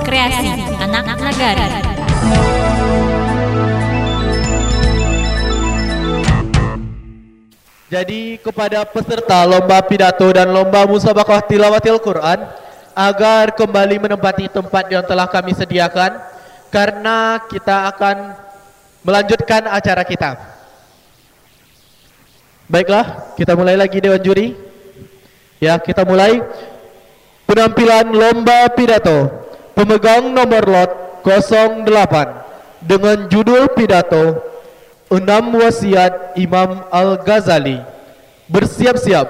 Kreasi 0.06 0.54
anak 0.78 1.18
negara. 1.18 1.66
Jadi 7.90 8.38
kepada 8.38 8.86
peserta 8.86 9.50
lomba 9.50 9.82
pidato 9.82 10.30
dan 10.30 10.54
lomba 10.54 10.86
musabaqah 10.86 11.42
tilawatil 11.50 11.98
Quran 11.98 12.64
agar 12.96 13.52
kembali 13.52 14.00
menempati 14.07 14.48
tempat 14.48 14.88
yang 14.88 15.04
telah 15.04 15.27
kami 15.27 15.52
sediakan 15.52 16.16
karena 16.72 17.44
kita 17.52 17.91
akan 17.91 18.34
melanjutkan 19.04 19.68
acara 19.68 20.02
kita. 20.08 20.40
Baiklah, 22.66 23.35
kita 23.38 23.54
mulai 23.54 23.77
lagi 23.77 24.02
Dewan 24.02 24.23
Juri. 24.23 24.58
Ya, 25.62 25.77
kita 25.77 26.02
mulai 26.02 26.41
penampilan 27.45 28.09
lomba 28.09 28.71
pidato. 28.73 29.46
Pemegang 29.76 30.32
nomor 30.32 30.63
lot 30.66 30.91
08 31.27 32.46
dengan 32.85 33.26
judul 33.27 33.73
pidato 33.76 34.40
Enam 35.09 35.57
wasiat 35.57 36.38
Imam 36.38 36.85
Al-Ghazali 36.93 37.82
Bersiap-siap 38.48 39.27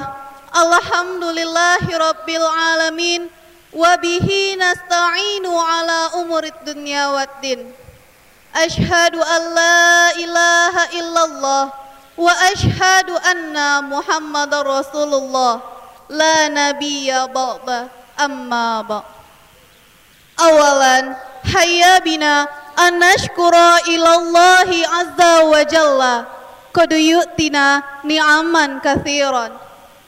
Alhamdulillahi 0.53 1.93
rabbil 1.97 2.45
alamin 2.45 3.29
Wabihi 3.73 4.61
nasta'inu 4.61 5.49
ala 5.53 6.21
umurid 6.21 6.53
dunya 6.65 7.09
waddin 7.13 7.73
Ashhadu 8.53 9.21
an 9.21 9.43
la 9.57 10.13
ilaha 10.21 10.85
illallah 10.93 11.65
Wa 12.21 12.33
ashhadu 12.53 13.17
anna 13.25 13.81
muhammadar 13.81 14.65
rasulullah 14.69 15.65
La 16.13 16.53
nabiyya 16.53 17.33
ba'da 17.33 17.89
amma 18.21 18.85
ba' 18.85 19.23
awalan 20.39 21.17
hayya 21.45 22.01
bina 22.05 22.49
an 22.77 23.01
nashkura 23.01 23.81
ilallahi 23.89 24.85
azza 24.85 25.35
wa 25.47 25.61
jalla 25.65 26.15
qad 26.73 26.91
yu'tina 26.97 28.01
ni'aman 28.03 28.81
kathiran. 28.81 29.53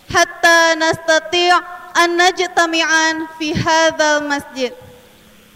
Hatta 0.08 0.76
nastati' 0.76 1.52
an 1.94 2.18
najtami'an 2.18 3.28
masjid. 4.24 4.72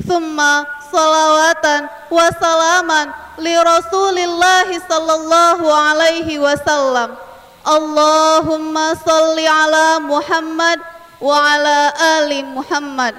Thumma 0.04 0.64
salawatan 0.88 1.90
wa 2.08 2.28
li 3.42 3.54
rasulillahi 3.56 4.80
sallallahu 4.86 5.66
alaihi 5.66 6.40
wasallam. 6.40 7.18
Allahumma 7.66 8.96
salli 9.04 9.44
ala 9.44 10.00
Muhammad 10.00 10.80
wa 11.20 11.36
ala 11.36 11.92
ali 12.22 12.40
Muhammad. 12.46 13.18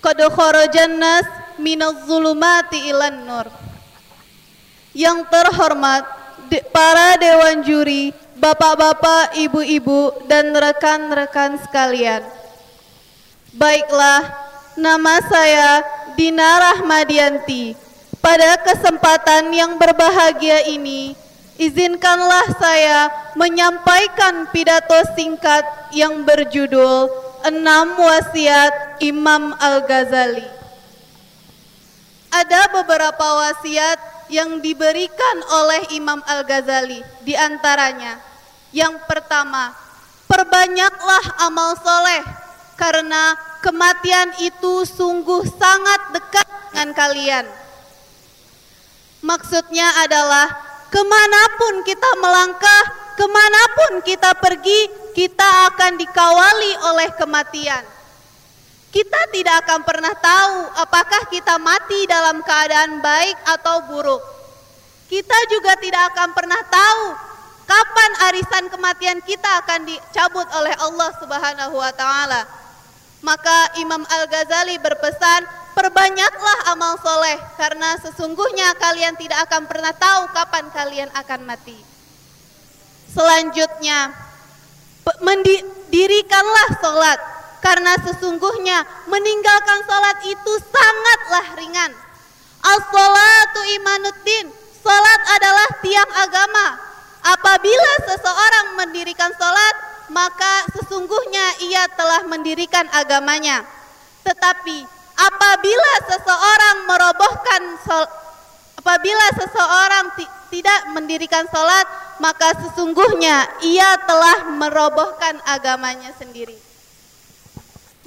Qad 0.00 0.18
kharajan 0.32 0.96
nas 0.96 1.26
zulumati 2.06 2.88
ilan 2.88 3.26
nur. 3.26 3.46
Yang 4.94 5.26
terhormat 5.28 6.06
de, 6.48 6.64
para 6.72 7.20
dewan 7.20 7.60
juri, 7.62 8.10
bapak-bapak, 8.40 9.36
ibu-ibu 9.36 10.24
dan 10.26 10.56
rekan-rekan 10.56 11.60
sekalian. 11.62 12.24
Baiklah, 13.54 14.24
nama 14.76 15.20
saya 15.28 15.84
Dina 16.16 16.72
Rahmadianti. 16.72 17.76
Pada 18.18 18.58
kesempatan 18.60 19.54
yang 19.54 19.78
berbahagia 19.78 20.66
ini, 20.66 21.14
izinkanlah 21.54 22.50
saya 22.58 23.08
menyampaikan 23.38 24.50
pidato 24.50 24.98
singkat 25.14 25.62
yang 25.94 26.26
berjudul 26.26 27.06
enam 27.46 27.94
wasiat 27.94 28.98
Imam 28.98 29.54
Al-Ghazali. 29.56 30.57
Ada 32.28 32.68
beberapa 32.72 33.26
wasiat 33.40 33.98
yang 34.28 34.60
diberikan 34.60 35.36
oleh 35.48 35.88
Imam 35.96 36.20
Al-Ghazali 36.24 37.00
di 37.24 37.32
antaranya. 37.32 38.20
Yang 38.68 39.00
pertama, 39.08 39.72
perbanyaklah 40.28 41.48
amal 41.48 41.72
soleh 41.80 42.20
karena 42.76 43.32
kematian 43.64 44.36
itu 44.44 44.84
sungguh 44.84 45.48
sangat 45.56 46.00
dekat 46.12 46.46
dengan 46.70 46.88
kalian. 46.92 47.46
Maksudnya 49.24 49.88
adalah 50.04 50.46
ke 50.92 51.00
mana 51.02 51.42
pun 51.58 51.74
kita 51.82 52.10
melangkah, 52.22 52.84
ke 53.18 53.26
mana 53.26 53.62
pun 53.74 53.92
kita 54.04 54.30
pergi, 54.38 55.10
kita 55.16 55.74
akan 55.74 55.98
dikawali 55.98 56.72
oleh 56.92 57.08
kematian. 57.18 57.97
Kita 58.88 59.20
tidak 59.36 59.68
akan 59.68 59.80
pernah 59.84 60.14
tahu 60.16 60.56
apakah 60.80 61.28
kita 61.28 61.60
mati 61.60 62.08
dalam 62.08 62.40
keadaan 62.40 63.04
baik 63.04 63.36
atau 63.44 63.84
buruk. 63.84 64.22
Kita 65.12 65.36
juga 65.52 65.76
tidak 65.76 66.16
akan 66.16 66.32
pernah 66.32 66.60
tahu 66.68 67.04
kapan 67.68 68.10
arisan 68.32 68.64
kematian 68.72 69.20
kita 69.28 69.60
akan 69.60 69.84
dicabut 69.84 70.48
oleh 70.56 70.72
Allah 70.80 71.10
Subhanahu 71.20 71.76
wa 71.76 71.92
taala. 71.92 72.48
Maka 73.20 73.76
Imam 73.76 74.00
Al-Ghazali 74.08 74.80
berpesan, 74.80 75.44
perbanyaklah 75.76 76.72
amal 76.72 76.96
soleh 77.02 77.36
karena 77.60 77.98
sesungguhnya 78.00 78.72
kalian 78.80 79.20
tidak 79.20 79.44
akan 79.50 79.68
pernah 79.68 79.92
tahu 79.92 80.32
kapan 80.32 80.64
kalian 80.72 81.10
akan 81.12 81.44
mati. 81.44 81.76
Selanjutnya, 83.12 84.16
mendirikanlah 85.20 86.68
sholat 86.80 87.37
karena 87.58 87.94
sesungguhnya 88.02 88.86
meninggalkan 89.10 89.80
sholat 89.86 90.18
itu 90.26 90.52
sangatlah 90.70 91.46
ringan. 91.58 91.92
As-sholatu 92.58 93.62
imanuddin, 93.78 94.46
sholat 94.82 95.20
adalah 95.38 95.68
tiang 95.82 96.10
agama. 96.26 96.66
Apabila 97.22 97.92
seseorang 98.08 98.66
mendirikan 98.78 99.30
sholat, 99.34 99.74
maka 100.10 100.66
sesungguhnya 100.74 101.46
ia 101.68 101.84
telah 101.92 102.24
mendirikan 102.26 102.86
agamanya. 102.94 103.66
Tetapi 104.24 104.78
apabila 105.18 105.92
seseorang 106.08 106.76
merobohkan 106.88 107.62
apabila 108.78 109.26
seseorang 109.36 110.04
tidak 110.48 110.80
mendirikan 110.96 111.44
sholat, 111.52 111.84
maka 112.22 112.56
sesungguhnya 112.64 113.60
ia 113.60 113.98
telah 114.08 114.48
merobohkan 114.56 115.36
agamanya 115.44 116.14
sendiri. 116.16 116.67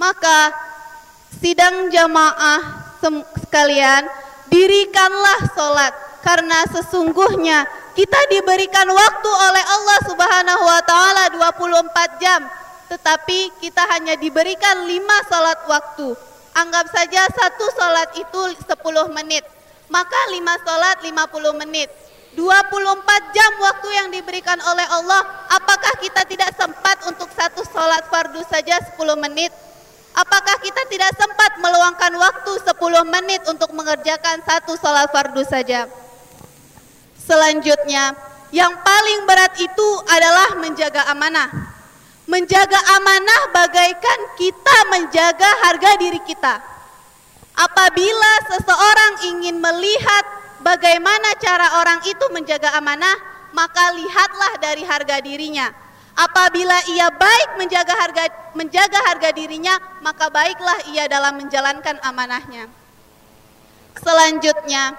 Maka 0.02 0.50
sidang 1.38 1.94
jamaah 1.94 2.98
sekalian, 3.38 4.02
dirikanlah 4.50 5.46
sholat 5.54 5.94
karena 6.26 6.66
sesungguhnya 6.74 7.70
kita 7.94 8.18
diberikan 8.34 8.90
waktu 8.90 9.30
oleh 9.30 9.62
Allah 9.62 10.00
Subhanahu 10.10 10.64
wa 10.66 10.82
taala 10.82 11.24
24 11.38 12.18
jam, 12.18 12.42
tetapi 12.90 13.54
kita 13.62 13.86
hanya 13.94 14.18
diberikan 14.18 14.90
5 14.90 15.30
sholat 15.30 15.60
waktu. 15.70 16.18
Anggap 16.58 16.90
saja 16.90 17.22
satu 17.30 17.66
sholat 17.78 18.10
itu 18.18 18.42
10 18.58 19.06
menit, 19.14 19.46
maka 19.86 20.18
5 20.34 20.66
sholat 20.66 20.98
50 21.06 21.62
menit. 21.62 21.94
24 22.34 23.36
jam 23.36 23.52
waktu 23.60 23.90
yang 23.92 24.08
diberikan 24.10 24.58
oleh 24.66 24.88
Allah, 24.88 25.22
apakah 25.52 25.94
kita 26.02 26.26
tidak 26.26 26.56
sempat 26.58 27.06
untuk 27.06 27.30
satu 27.38 27.62
sholat 27.70 28.08
fardu 28.10 28.42
saja 28.50 28.82
10 28.82 28.98
menit? 29.20 29.52
Apakah 30.12 30.60
kita 30.60 30.84
tidak 30.92 31.12
sempat 31.16 31.56
meluangkan 31.64 32.12
waktu 32.20 32.52
10 32.68 32.76
menit 33.08 33.42
untuk 33.48 33.72
mengerjakan 33.72 34.44
satu 34.44 34.76
sholat 34.76 35.08
fardu 35.08 35.44
saja? 35.48 35.88
Selanjutnya, 37.16 38.12
yang 38.52 38.76
paling 38.84 39.24
berat 39.24 39.56
itu 39.56 39.90
adalah 40.12 40.60
menjaga 40.60 41.08
amanah. 41.08 41.48
Menjaga 42.28 42.80
amanah 43.00 43.42
bagaikan 43.56 44.20
kita 44.36 44.78
menjaga 44.92 45.50
harga 45.68 45.92
diri 45.96 46.20
kita. 46.28 46.60
Apabila 47.56 48.34
seseorang 48.52 49.14
ingin 49.32 49.64
melihat 49.64 50.24
bagaimana 50.60 51.36
cara 51.40 51.80
orang 51.80 52.00
itu 52.04 52.26
menjaga 52.36 52.76
amanah, 52.76 53.16
maka 53.56 53.96
lihatlah 53.96 54.54
dari 54.60 54.84
harga 54.84 55.20
dirinya. 55.24 55.72
Apabila 56.12 56.76
ia 56.92 57.08
baik 57.08 57.56
menjaga 57.56 57.96
harga 57.96 58.24
menjaga 58.52 59.00
harga 59.08 59.30
dirinya, 59.32 59.80
maka 60.04 60.28
baiklah 60.28 60.92
ia 60.92 61.08
dalam 61.08 61.40
menjalankan 61.40 61.98
amanahnya. 62.04 62.68
Selanjutnya, 64.00 64.96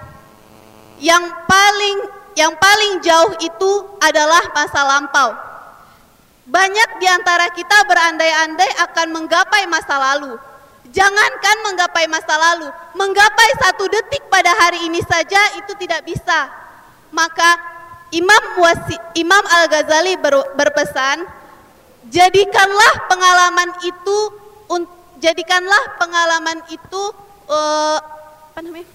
yang 0.97 1.23
paling 1.45 1.97
yang 2.33 2.53
paling 2.57 2.97
jauh 3.05 3.33
itu 3.41 3.71
adalah 4.01 4.41
masa 4.57 4.81
lampau. 4.81 5.37
Banyak 6.43 6.99
di 6.99 7.07
antara 7.07 7.47
kita 7.53 7.87
berandai-andai 7.87 8.71
akan 8.89 9.07
menggapai 9.15 9.63
masa 9.69 9.95
lalu. 9.95 10.35
Jangankan 10.93 11.57
menggapai 11.63 12.05
masa 12.11 12.35
lalu, 12.35 12.67
menggapai 12.93 13.49
satu 13.63 13.87
detik 13.87 14.27
pada 14.27 14.51
hari 14.51 14.85
ini 14.85 14.99
saja 15.01 15.39
itu 15.57 15.71
tidak 15.79 16.03
bisa. 16.03 16.51
Maka 17.09 17.72
Imam 18.13 18.43
Wasi, 18.61 18.93
Imam 19.17 19.41
Al 19.49 19.65
Ghazali 19.73 20.13
ber, 20.21 20.53
berpesan, 20.53 21.25
jadikanlah 22.13 23.09
pengalaman 23.09 23.73
itu, 23.81 24.17
un, 24.69 24.85
jadikanlah 25.17 25.97
pengalaman 25.97 26.61
itu, 26.69 27.03
uh, 27.49 27.97
apa 28.53 28.59
namanya? 28.61 28.85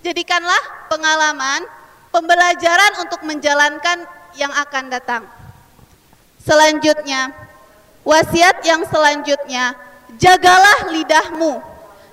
Jadikanlah 0.00 0.62
pengalaman 0.88 1.68
pembelajaran 2.08 2.92
untuk 3.04 3.20
menjalankan 3.28 4.08
yang 4.40 4.50
akan 4.56 4.88
datang. 4.88 5.22
Selanjutnya, 6.40 7.30
wasiat 8.02 8.64
yang 8.64 8.82
selanjutnya, 8.88 9.76
jagalah 10.16 10.90
lidahmu, 10.90 11.60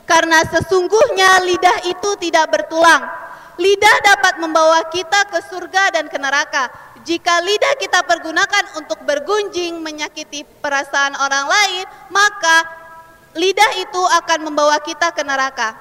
karena 0.04 0.44
sesungguhnya 0.44 1.40
lidah 1.48 1.78
itu 1.88 2.10
tidak 2.20 2.52
bertulang. 2.52 3.29
Lidah 3.60 3.98
dapat 4.08 4.40
membawa 4.40 4.88
kita 4.88 5.28
ke 5.28 5.44
surga 5.52 5.92
dan 5.92 6.08
ke 6.08 6.16
neraka. 6.16 6.72
Jika 7.04 7.44
lidah 7.44 7.76
kita 7.76 8.08
pergunakan 8.08 8.80
untuk 8.80 9.04
bergunjing, 9.04 9.84
menyakiti 9.84 10.48
perasaan 10.64 11.20
orang 11.20 11.44
lain, 11.44 11.86
maka 12.08 12.64
lidah 13.36 13.72
itu 13.84 14.00
akan 14.24 14.48
membawa 14.48 14.80
kita 14.80 15.12
ke 15.12 15.28
neraka. 15.28 15.76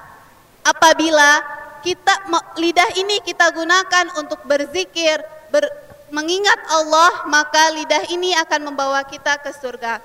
Apabila 0.59 1.39
kita 1.79 2.27
lidah 2.59 2.99
ini 2.99 3.23
kita 3.23 3.47
gunakan 3.55 4.11
untuk 4.19 4.43
berzikir, 4.43 5.23
ber, 5.47 5.63
mengingat 6.11 6.59
Allah, 6.67 7.23
maka 7.31 7.71
lidah 7.79 8.11
ini 8.11 8.35
akan 8.43 8.75
membawa 8.75 9.07
kita 9.07 9.39
ke 9.39 9.55
surga. 9.55 10.03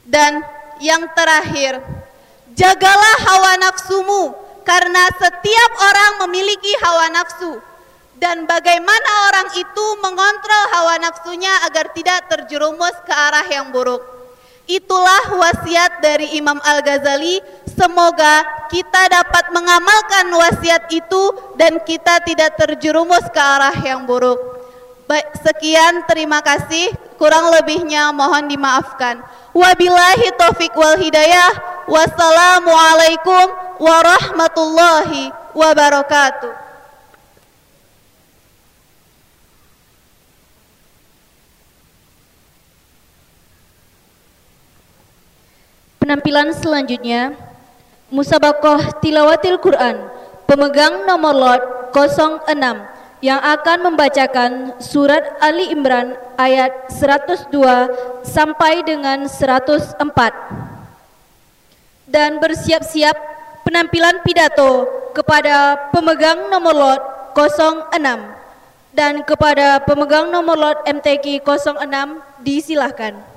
Dan 0.00 0.40
yang 0.80 1.04
terakhir, 1.12 1.76
jagalah 2.56 3.16
hawa 3.28 3.52
nafsumu 3.60 4.45
karena 4.66 5.06
setiap 5.14 5.70
orang 5.78 6.12
memiliki 6.26 6.74
hawa 6.82 7.06
nafsu. 7.14 7.62
Dan 8.16 8.48
bagaimana 8.48 9.10
orang 9.28 9.48
itu 9.60 9.86
mengontrol 10.00 10.64
hawa 10.72 10.96
nafsunya 10.98 11.52
agar 11.68 11.92
tidak 11.92 12.26
terjerumus 12.32 12.96
ke 13.04 13.12
arah 13.12 13.44
yang 13.46 13.70
buruk. 13.70 14.00
Itulah 14.66 15.36
wasiat 15.36 16.02
dari 16.02 16.34
Imam 16.34 16.58
Al-Ghazali. 16.58 17.38
Semoga 17.76 18.66
kita 18.72 19.06
dapat 19.12 19.52
mengamalkan 19.54 20.26
wasiat 20.32 20.90
itu 20.90 21.22
dan 21.54 21.78
kita 21.84 22.18
tidak 22.24 22.56
terjerumus 22.58 23.22
ke 23.30 23.38
arah 23.38 23.76
yang 23.84 24.08
buruk. 24.08 24.40
Baik, 25.06 25.38
sekian 25.38 26.02
terima 26.10 26.42
kasih. 26.42 26.90
Kurang 27.14 27.54
lebihnya 27.54 28.10
mohon 28.10 28.50
dimaafkan. 28.50 29.22
Wabillahi 29.56 30.36
taufik 30.36 30.76
wal 30.76 31.00
hidayah. 31.00 31.48
Wassalamualaikum 31.88 33.46
warahmatullahi 33.80 35.32
wabarakatuh. 35.56 36.52
Penampilan 45.96 46.52
selanjutnya 46.54 47.34
Musabakoh 48.14 48.78
Tilawatil 49.02 49.58
Quran 49.58 50.06
Pemegang 50.46 51.02
nomor 51.02 51.34
lot 51.34 51.62
06 51.90 52.95
yang 53.24 53.40
akan 53.40 53.92
membacakan 53.92 54.76
surat 54.76 55.24
Ali 55.40 55.72
Imran 55.72 56.16
ayat 56.36 56.92
102 56.92 57.48
sampai 58.24 58.84
dengan 58.84 59.24
104 59.24 59.96
dan 62.06 62.38
bersiap-siap 62.38 63.16
penampilan 63.64 64.20
pidato 64.22 64.86
kepada 65.16 65.88
pemegang 65.90 66.52
nomor 66.52 66.76
lot 66.76 67.02
06 67.32 67.92
dan 68.92 69.20
kepada 69.24 69.80
pemegang 69.84 70.32
nomor 70.32 70.56
lot 70.56 70.78
MTQ 70.88 71.44
06 71.44 72.20
disilahkan. 72.40 73.35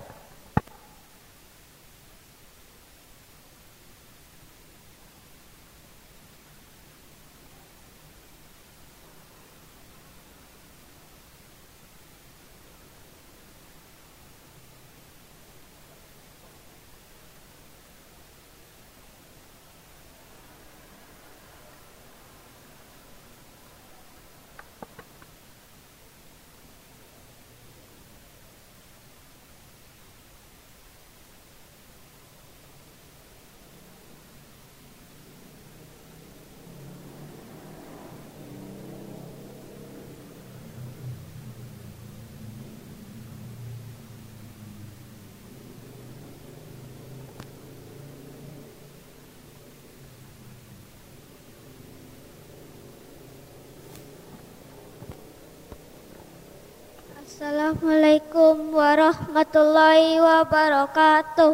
Assalamualaikum 57.69 58.73
warahmatullahi 58.73 60.17
wabarakatuh. 60.17 61.53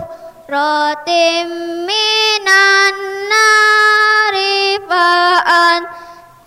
rotim 0.52 1.48
minan 1.88 2.96
nari 3.32 4.76
fa'an 4.88 5.80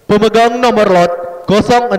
Pemegang 0.07 0.57
nomor 0.57 0.87
lot 0.89 1.11
06 1.45 1.95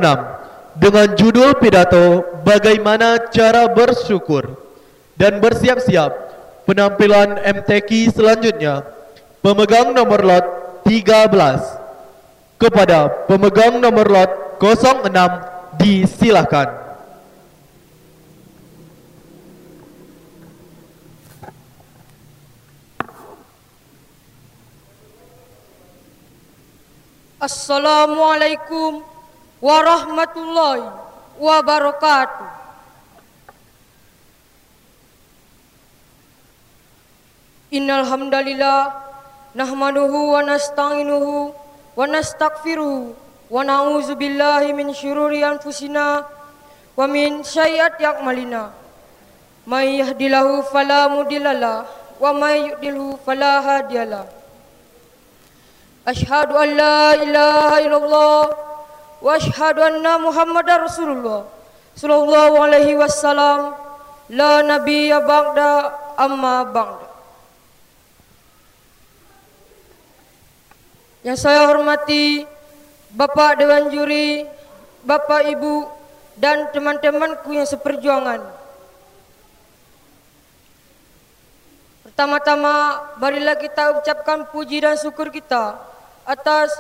Dengan 0.81 1.07
judul 1.15 1.57
pidato 1.61 2.25
Bagaimana 2.43 3.31
cara 3.31 3.71
bersyukur. 3.71 4.59
Dan 5.15 5.39
bersiap-siap 5.39 6.11
Penampilan 6.67 7.39
MTQ 7.39 8.11
selanjutnya 8.11 8.83
Pemegang 9.45 9.95
nomor 9.95 10.21
lot 10.25 10.47
13 10.85 12.59
Kepada 12.59 13.29
pemegang 13.31 13.79
nomor 13.79 14.07
lot 14.11 14.31
06 14.59 15.13
Disilahkan 15.79 16.82
Assalamualaikum 27.43 29.03
warahmatullahi 29.59 30.87
wabarakatuh. 31.43 32.47
Innal 37.75 38.07
hamdalillah 38.07 38.95
nahmaduhu 39.59 40.39
wa 40.39 40.47
nasta'inuhu 40.47 41.51
wa 41.51 42.07
nastaghfiruhu 42.07 43.11
wa 43.51 43.67
na'udzu 43.67 44.15
billahi 44.15 44.71
min 44.71 44.95
syururi 44.95 45.43
anfusina 45.43 46.23
wa 46.95 47.11
min 47.11 47.43
sayyiati 47.43 48.07
a'malina. 48.07 48.71
May 49.67 49.99
yahdihillahu 49.99 50.63
fala 50.71 51.11
mudhillalah 51.11 51.91
wa 52.23 52.31
may 52.39 52.71
yudlilhu 52.71 53.19
fala 53.27 53.67
hadiyalah. 53.67 54.42
Ilaha 56.03 57.79
illallah 57.79 58.43
wa 59.23 59.31
ashhadu 59.39 59.87
anna 59.87 60.19
Muhammadar 60.19 60.83
Rasulullah 60.83 61.47
sallallahu 61.95 62.59
alaihi 62.59 62.99
wasallam 62.99 63.79
la 64.35 64.67
nabiyya 64.67 65.23
ba'da 65.23 65.95
amma 66.19 66.67
ba'da. 66.67 67.07
Yang 71.23 71.39
saya 71.39 71.71
hormati 71.71 72.51
Bapak 73.15 73.63
Dewan 73.63 73.95
Juri, 73.95 74.43
Bapak 75.07 75.47
Ibu 75.55 75.87
dan 76.35 76.67
teman-temanku 76.75 77.55
yang 77.55 77.69
seperjuangan. 77.69 78.43
Pertama-tama 82.11 83.07
marilah 83.23 83.55
kita 83.55 84.03
ucapkan 84.03 84.51
puji 84.51 84.83
dan 84.83 84.99
syukur 84.99 85.31
kita 85.31 85.92
atas 86.27 86.71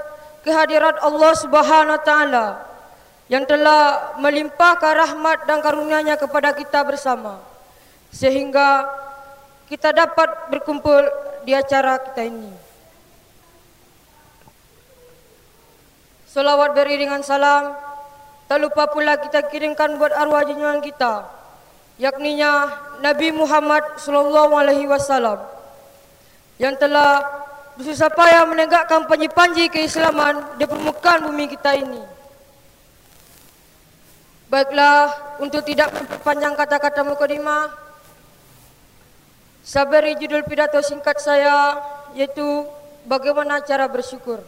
kehadirat 0.46 0.98
Allah 1.02 1.32
Subhanahu 1.38 1.96
wa 1.98 2.02
taala 2.02 2.46
yang 3.30 3.46
telah 3.46 4.14
melimpahkan 4.20 4.92
rahmat 4.92 5.48
dan 5.48 5.62
karunia-Nya 5.64 6.20
kepada 6.20 6.52
kita 6.52 6.84
bersama 6.84 7.40
sehingga 8.12 8.86
kita 9.70 9.94
dapat 9.94 10.52
berkumpul 10.52 11.00
di 11.48 11.56
acara 11.56 11.96
kita 11.96 12.28
ini. 12.28 12.52
Salawat 16.28 16.76
beriringan 16.76 17.24
salam 17.24 17.72
tak 18.48 18.60
lupa 18.60 18.88
pula 18.88 19.16
kita 19.16 19.48
kirimkan 19.48 19.96
buat 19.96 20.12
arwah 20.12 20.44
junjungan 20.44 20.84
kita 20.84 21.24
yakninya 22.00 22.72
Nabi 23.04 23.32
Muhammad 23.32 24.00
sallallahu 24.00 24.52
alaihi 24.56 24.88
wasallam 24.88 25.40
yang 26.56 26.76
telah 26.76 27.20
bersusah 27.82 28.14
payah 28.14 28.46
menegakkan 28.46 29.10
panji-panji 29.10 29.66
keislaman 29.66 30.38
di 30.54 30.62
permukaan 30.70 31.26
bumi 31.26 31.50
kita 31.50 31.74
ini. 31.74 31.98
Baiklah, 34.46 35.10
untuk 35.42 35.66
tidak 35.66 35.90
memperpanjang 35.90 36.54
kata-kata 36.54 37.02
mukadimah, 37.02 37.74
saya 39.66 40.14
judul 40.14 40.46
pidato 40.46 40.78
singkat 40.78 41.18
saya 41.18 41.82
yaitu 42.14 42.46
bagaimana 43.02 43.58
cara 43.66 43.90
bersyukur. 43.90 44.46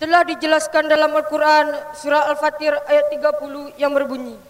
Telah 0.00 0.24
dijelaskan 0.24 0.88
dalam 0.88 1.12
Al-Quran 1.12 1.68
surah 2.00 2.32
Al-Fatir 2.32 2.72
ayat 2.88 3.12
30 3.12 3.76
yang 3.76 3.92
berbunyi. 3.92 4.40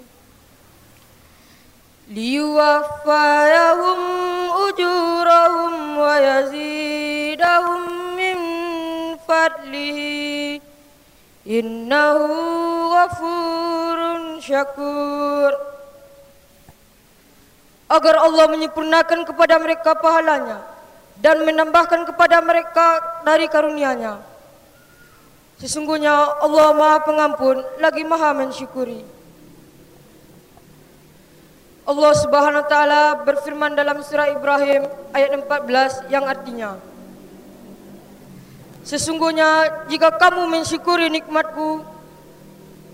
Liwaffayahum 2.07 3.99
ujurahum 4.71 5.99
wa 5.99 6.15
yazidahum 6.15 8.15
min 8.15 8.39
fadlihi 9.27 10.63
innahu 11.43 12.87
ghafurun 12.87 14.39
syakur 14.39 15.73
agar 17.93 18.25
Allah 18.25 18.49
menyempurnakan 18.49 19.21
kepada 19.21 19.61
mereka 19.61 19.93
pahalanya 19.93 20.65
dan 21.21 21.45
menambahkan 21.45 22.09
kepada 22.09 22.41
mereka 22.41 23.21
dari 23.21 23.45
karunia-Nya. 23.45 24.17
Sesungguhnya 25.61 26.41
Allah 26.41 26.73
Maha 26.73 26.97
Pengampun 27.05 27.61
lagi 27.77 28.01
Maha 28.01 28.33
mensyukuri. 28.33 29.05
Allah 31.83 32.11
Subhanahu 32.17 32.63
wa 32.63 32.67
taala 32.71 33.01
berfirman 33.21 33.77
dalam 33.77 34.01
surah 34.01 34.31
Ibrahim 34.31 34.87
ayat 35.11 35.35
14 35.35 36.07
yang 36.07 36.23
artinya 36.23 36.79
Sesungguhnya 38.87 39.83
jika 39.91 40.15
kamu 40.15 40.47
mensyukuri 40.47 41.11
nikmatku 41.11 41.83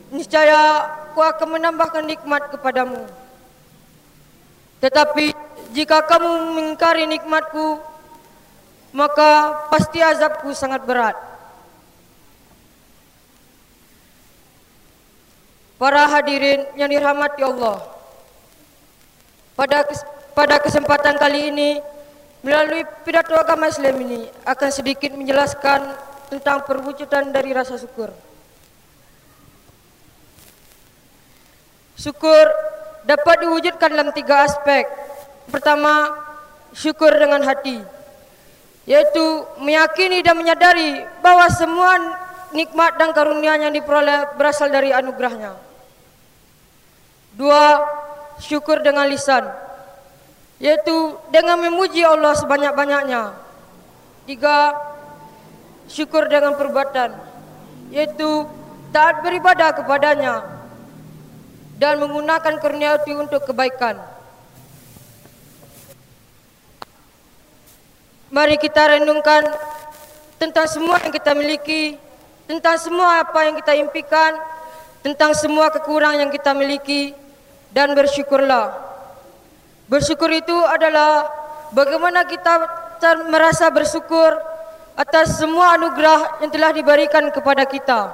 niscaya 0.10 0.90
aku 1.06 1.22
akan 1.22 1.62
menambahkan 1.62 2.02
nikmat 2.02 2.50
kepadamu 2.50 3.06
Tetapi 4.80 5.36
jika 5.76 6.02
kamu 6.08 6.56
mengingkari 6.56 7.06
nikmatku 7.06 7.80
maka 8.90 9.54
pasti 9.70 10.02
azabku 10.02 10.50
sangat 10.56 10.82
berat 10.82 11.14
Para 15.80 16.12
hadirin 16.12 16.68
yang 16.76 16.92
dirahmati 16.92 17.40
Allah 17.40 17.80
pada 19.56 19.84
pada 20.36 20.56
kesempatan 20.60 21.20
kali 21.20 21.52
ini 21.52 21.84
melalui 22.40 22.88
pidato 23.04 23.36
agama 23.36 23.68
Islam 23.68 23.96
ini 24.00 24.28
akan 24.48 24.70
sedikit 24.72 25.12
menjelaskan 25.12 25.96
tentang 26.32 26.64
perwujudan 26.64 27.36
dari 27.36 27.52
rasa 27.52 27.76
syukur. 27.76 28.16
Syukur 32.00 32.48
dapat 33.10 33.42
diwujudkan 33.42 33.90
dalam 33.90 34.14
tiga 34.14 34.46
aspek. 34.46 34.86
Pertama, 35.50 36.14
syukur 36.78 37.10
dengan 37.10 37.42
hati, 37.42 37.82
yaitu 38.86 39.26
meyakini 39.58 40.22
dan 40.22 40.38
menyadari 40.38 41.02
bahwa 41.26 41.50
semua 41.50 41.98
nikmat 42.54 43.02
dan 43.02 43.10
karunia 43.18 43.58
yang 43.58 43.74
diperoleh 43.74 44.38
berasal 44.38 44.70
dari 44.70 44.94
anugerahnya. 44.94 45.58
Dua, 47.34 47.82
syukur 48.38 48.86
dengan 48.86 49.10
lisan 49.10 49.50
yaitu 50.60 51.16
dengan 51.32 51.56
memuji 51.56 52.04
Allah 52.04 52.36
sebanyak-banyaknya 52.36 53.32
tiga 54.28 54.76
syukur 55.88 56.28
dengan 56.28 56.60
perbuatan 56.60 57.16
yaitu 57.96 58.44
taat 58.92 59.24
beribadah 59.24 59.72
kepadanya 59.72 60.59
dan 61.80 61.96
menggunakan 62.04 62.60
kurnia 62.60 63.00
itu 63.00 63.16
untuk 63.16 63.48
kebaikan 63.48 63.96
mari 68.30 68.60
kita 68.60 69.00
renungkan 69.00 69.48
tentang 70.36 70.68
semua 70.68 71.00
yang 71.02 71.16
kita 71.16 71.32
miliki 71.32 71.98
tentang 72.50 72.82
semua 72.82 73.24
apa 73.24 73.46
yang 73.46 73.56
kita 73.62 73.74
impikan 73.78 74.34
tentang 75.06 75.32
semua 75.38 75.70
kekurangan 75.70 76.18
yang 76.28 76.32
kita 76.34 76.52
miliki 76.52 77.14
dan 77.70 77.94
bersyukurlah. 77.94 78.74
Bersyukur 79.86 80.30
itu 80.34 80.58
adalah 80.66 81.30
bagaimana 81.74 82.26
kita 82.26 82.66
merasa 83.30 83.70
bersyukur 83.70 84.38
atas 84.98 85.40
semua 85.40 85.78
anugerah 85.80 86.42
yang 86.44 86.52
telah 86.52 86.72
diberikan 86.74 87.30
kepada 87.30 87.64
kita. 87.70 88.12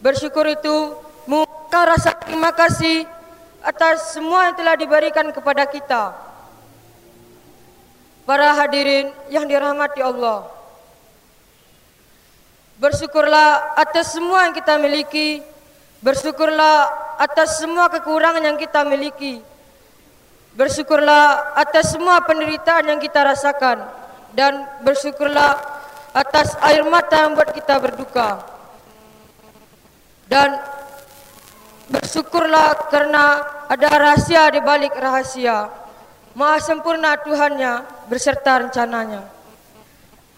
Bersyukur 0.00 0.44
itu 0.48 0.96
mengungkapkan 1.24 1.84
rasa 1.96 2.10
terima 2.22 2.50
kasih 2.54 3.08
atas 3.64 4.12
semua 4.12 4.50
yang 4.50 4.54
telah 4.56 4.76
diberikan 4.76 5.26
kepada 5.32 5.64
kita. 5.68 6.12
Para 8.24 8.56
hadirin 8.56 9.12
yang 9.28 9.44
dirahmati 9.44 10.00
Allah. 10.00 10.48
Bersyukurlah 12.80 13.76
atas 13.76 14.16
semua 14.16 14.48
yang 14.48 14.54
kita 14.56 14.80
miliki 14.80 15.44
Bersyukurlah 16.04 16.84
atas 17.16 17.64
semua 17.64 17.88
kekurangan 17.88 18.44
yang 18.44 18.60
kita 18.60 18.84
miliki. 18.84 19.40
Bersyukurlah 20.52 21.56
atas 21.56 21.96
semua 21.96 22.20
penderitaan 22.20 22.92
yang 22.92 23.00
kita 23.00 23.24
rasakan 23.24 23.88
dan 24.36 24.68
bersyukurlah 24.84 25.56
atas 26.12 26.60
air 26.60 26.84
mata 26.84 27.24
yang 27.24 27.32
buat 27.32 27.56
kita 27.56 27.80
berduka. 27.80 28.44
Dan 30.28 30.60
bersyukurlah 31.94 32.90
karena 32.90 33.46
ada 33.70 33.88
rahasia 33.94 34.50
di 34.50 34.58
balik 34.58 34.98
rahasia. 34.98 35.70
Maha 36.34 36.58
sempurna 36.58 37.14
Tuhannya 37.22 38.06
berserta 38.10 38.58
rencananya. 38.58 39.22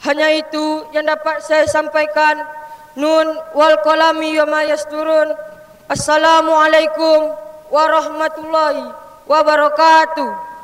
Hanya 0.04 0.28
itu 0.36 0.84
yang 0.92 1.08
dapat 1.08 1.40
saya 1.40 1.64
sampaikan. 1.64 2.44
Nun 3.00 3.40
wal 3.56 3.80
qalami 3.80 4.36
wa 4.44 4.46
ma 4.48 4.60
yasturun. 4.68 5.32
Assalamualaikum 5.88 7.32
warahmatullahi 7.72 8.92
wabarakatuh. 9.24 10.55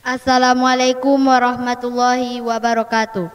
Assalamualaikum 0.00 1.20
warahmatullahi 1.28 2.40
wabarakatuh. 2.40 3.28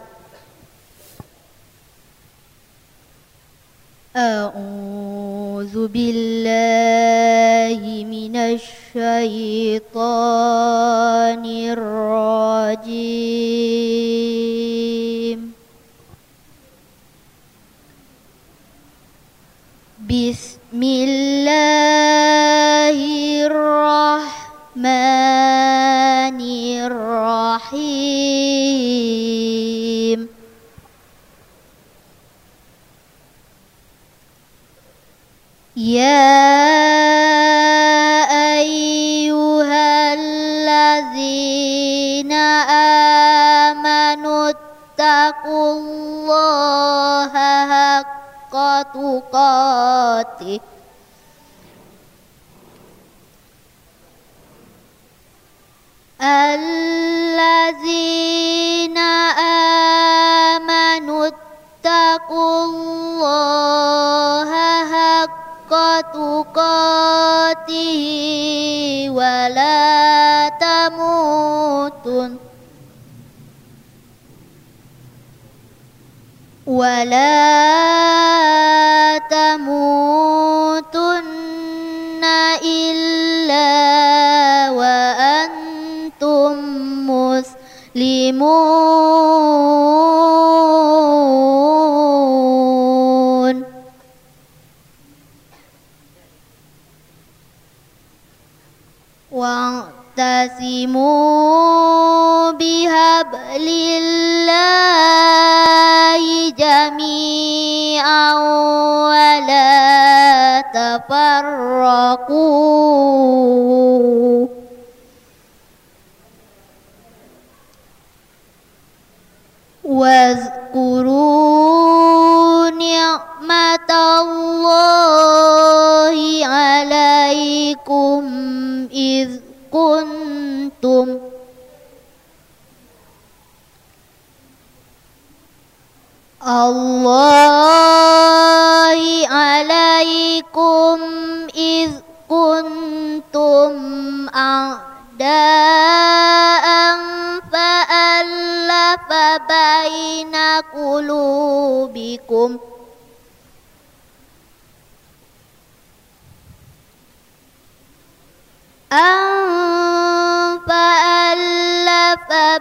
أعوذ 4.15 5.75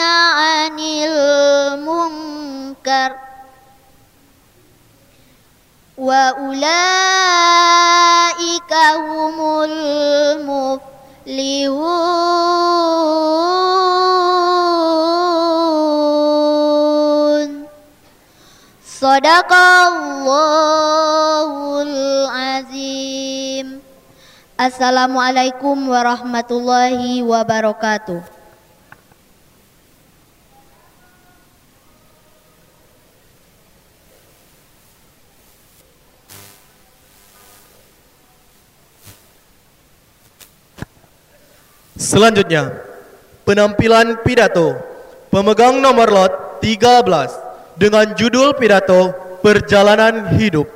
عن 0.00 0.78
المنكر. 0.78 2.08
وأولئك 5.97 7.53
هم 8.97 9.37
المفلحون 16.43 17.67
صدق 18.85 19.51
الله 19.53 21.51
العظيم 21.81 23.67
Assalamualaikum 24.63 25.75
warahmatullahi 25.91 27.19
wabarakatuh 27.25 28.36
Selanjutnya, 41.98 42.78
penampilan 43.42 44.22
pidato 44.22 44.78
pemegang 45.34 45.82
nomor 45.82 46.06
lot 46.06 46.32
13 46.62 47.02
dengan 47.74 48.14
judul 48.14 48.54
pidato 48.54 49.10
Perjalanan 49.42 50.30
Hidup 50.38 50.70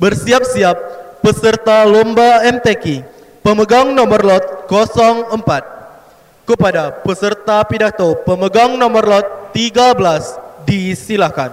Bersiap-siap 0.00 0.76
peserta 1.20 1.84
lomba 1.84 2.40
MTQ 2.48 3.04
pemegang 3.44 3.92
nomor 3.92 4.24
lot 4.24 4.44
04 4.64 6.48
kepada 6.48 7.04
peserta 7.04 7.60
pidato 7.68 8.16
pemegang 8.24 8.74
nomor 8.80 9.04
lot 9.04 9.26
13 9.52 10.64
disilakan. 10.64 11.52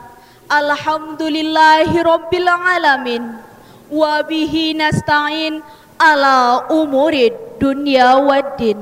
Alhamdulillahi 0.51 1.95
Rabbil 2.03 2.43
Alamin. 2.43 3.39
Wabihi 3.87 4.75
nasta'in 4.75 5.63
ala 5.95 6.67
umurid 6.67 7.35
dunya 7.59 8.19
waddin 8.19 8.79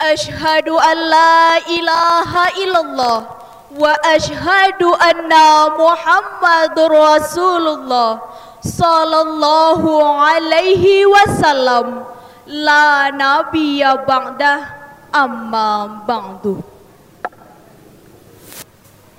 Ashhadu 0.00 0.76
an 0.76 0.96
la 1.08 1.56
ilaha 1.64 2.44
illallah 2.56 3.18
Wa 3.76 3.92
ashhadu 4.08 4.92
anna 4.96 5.72
Muhammadur 5.76 6.92
Rasulullah 6.96 8.24
Sallallahu 8.60 10.00
alaihi 10.00 11.08
wasallam. 11.08 12.08
La 12.48 13.08
nabiyya 13.08 14.04
ba'dah 14.04 14.64
amma 15.12 16.04
ba'du 16.04 16.79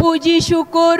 Puji 0.01 0.41
syukur, 0.41 0.97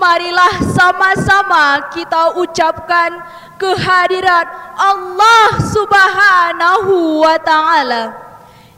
marilah 0.00 0.56
sama-sama 0.72 1.92
kita 1.92 2.32
ucapkan 2.40 3.12
kehadirat 3.60 4.48
Allah 4.72 5.60
Subhanahu 5.68 7.20
wa 7.28 7.36
taala 7.44 8.16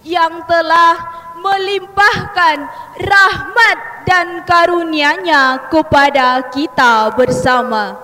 yang 0.02 0.42
telah 0.50 0.98
melimpahkan 1.38 2.66
rahmat 2.98 3.78
dan 4.10 4.42
karunia-Nya 4.42 5.70
kepada 5.70 6.50
kita 6.50 7.14
bersama. 7.14 7.94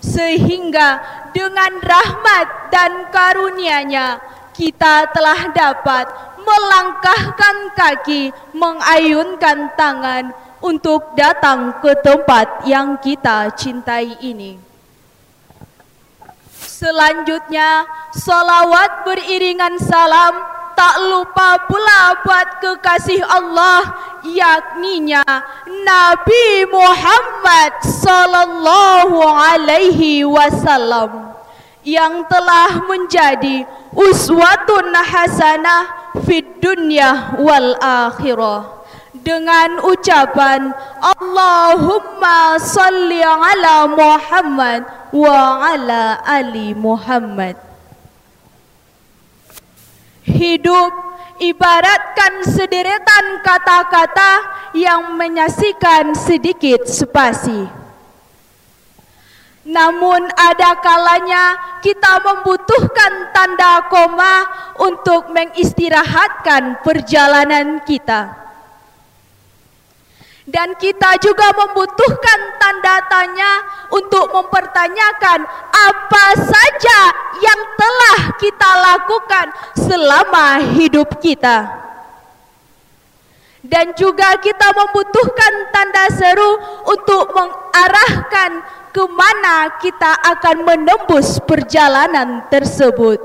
Sehingga 0.00 0.96
dengan 1.36 1.76
rahmat 1.76 2.72
dan 2.72 3.12
karunia-Nya 3.12 4.16
kita 4.56 5.12
telah 5.12 5.52
dapat 5.52 6.08
melangkahkan 6.40 7.56
kaki, 7.76 8.32
mengayunkan 8.56 9.76
tangan 9.76 10.32
untuk 10.62 11.12
datang 11.18 11.82
ke 11.82 11.92
tempat 12.00 12.64
yang 12.64 12.96
kita 13.02 13.50
cintai 13.58 14.16
ini. 14.22 14.56
Selanjutnya, 16.62 17.86
salawat 18.10 19.06
beriringan 19.06 19.78
salam 19.78 20.34
tak 20.74 20.98
lupa 21.04 21.62
pula 21.70 22.18
buat 22.26 22.48
kekasih 22.58 23.22
Allah 23.22 23.86
yakninya 24.26 25.22
Nabi 25.68 26.66
Muhammad 26.66 27.86
sallallahu 27.86 29.20
alaihi 29.22 30.26
wasallam 30.26 31.38
yang 31.86 32.26
telah 32.26 32.82
menjadi 32.86 33.62
uswatun 33.94 34.90
hasanah 34.90 36.14
fid 36.26 36.46
dunya 36.58 37.36
wal 37.38 37.78
akhirah 37.78 38.81
dengan 39.22 39.78
ucapan 39.86 40.74
Allahumma 40.98 42.58
salli 42.58 43.22
ala 43.22 43.86
Muhammad 43.86 44.82
wa 45.14 45.62
ala 45.62 46.20
ali 46.26 46.74
Muhammad. 46.74 47.54
Hidup 50.26 50.90
ibaratkan 51.42 52.46
sederetan 52.46 53.42
kata-kata 53.42 54.32
yang 54.74 55.14
menyaksikan 55.18 56.14
sedikit 56.14 56.86
spasi. 56.86 57.66
Namun 59.62 60.26
ada 60.34 60.74
kalanya 60.82 61.54
kita 61.78 62.18
membutuhkan 62.18 63.30
tanda 63.30 63.86
koma 63.86 64.34
untuk 64.82 65.30
mengistirahatkan 65.30 66.82
perjalanan 66.82 67.78
kita. 67.86 68.42
Dan 70.42 70.74
kita 70.74 71.22
juga 71.22 71.54
membutuhkan 71.54 72.40
tanda 72.58 72.98
tanya 73.06 73.62
untuk 73.94 74.26
mempertanyakan 74.26 75.46
apa 75.70 76.26
saja 76.34 77.00
yang 77.38 77.60
telah 77.78 78.20
kita 78.42 78.70
lakukan 78.90 79.46
selama 79.78 80.58
hidup 80.74 81.22
kita. 81.22 81.82
Dan 83.62 83.94
juga 83.94 84.34
kita 84.42 84.74
membutuhkan 84.74 85.70
tanda 85.70 86.10
seru 86.10 86.58
untuk 86.90 87.30
mengarahkan 87.30 88.50
ke 88.90 89.04
mana 89.14 89.78
kita 89.78 90.10
akan 90.26 90.66
menembus 90.66 91.38
perjalanan 91.46 92.50
tersebut. 92.50 93.22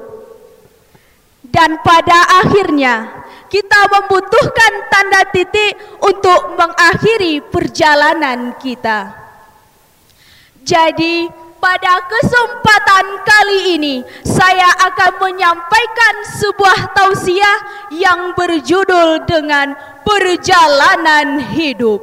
Dan 1.42 1.82
pada 1.82 2.46
akhirnya 2.46 3.26
kita 3.48 3.80
membutuhkan 3.92 4.74
tanda 4.92 5.24
titik 5.32 5.76
untuk 6.04 6.56
mengakhiri 6.56 7.44
perjalanan 7.48 8.56
kita. 8.60 9.12
Jadi, 10.68 11.32
pada 11.58 12.06
kesempatan 12.06 13.06
kali 13.26 13.60
ini 13.80 13.96
saya 14.22 14.70
akan 14.92 15.12
menyampaikan 15.20 16.16
sebuah 16.38 16.94
tausiah 16.94 17.60
yang 17.92 18.36
berjudul 18.38 19.26
dengan 19.26 19.74
perjalanan 20.06 21.42
hidup. 21.56 22.00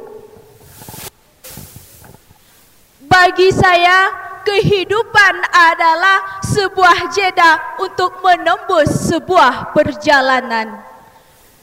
Bagi 3.05 3.53
saya, 3.55 4.11
kehidupan 4.43 5.33
adalah 5.49 6.41
sebuah 6.45 7.09
jeda 7.15 7.79
untuk 7.81 8.21
menembus 8.21 9.09
sebuah 9.09 9.73
perjalanan. 9.73 10.94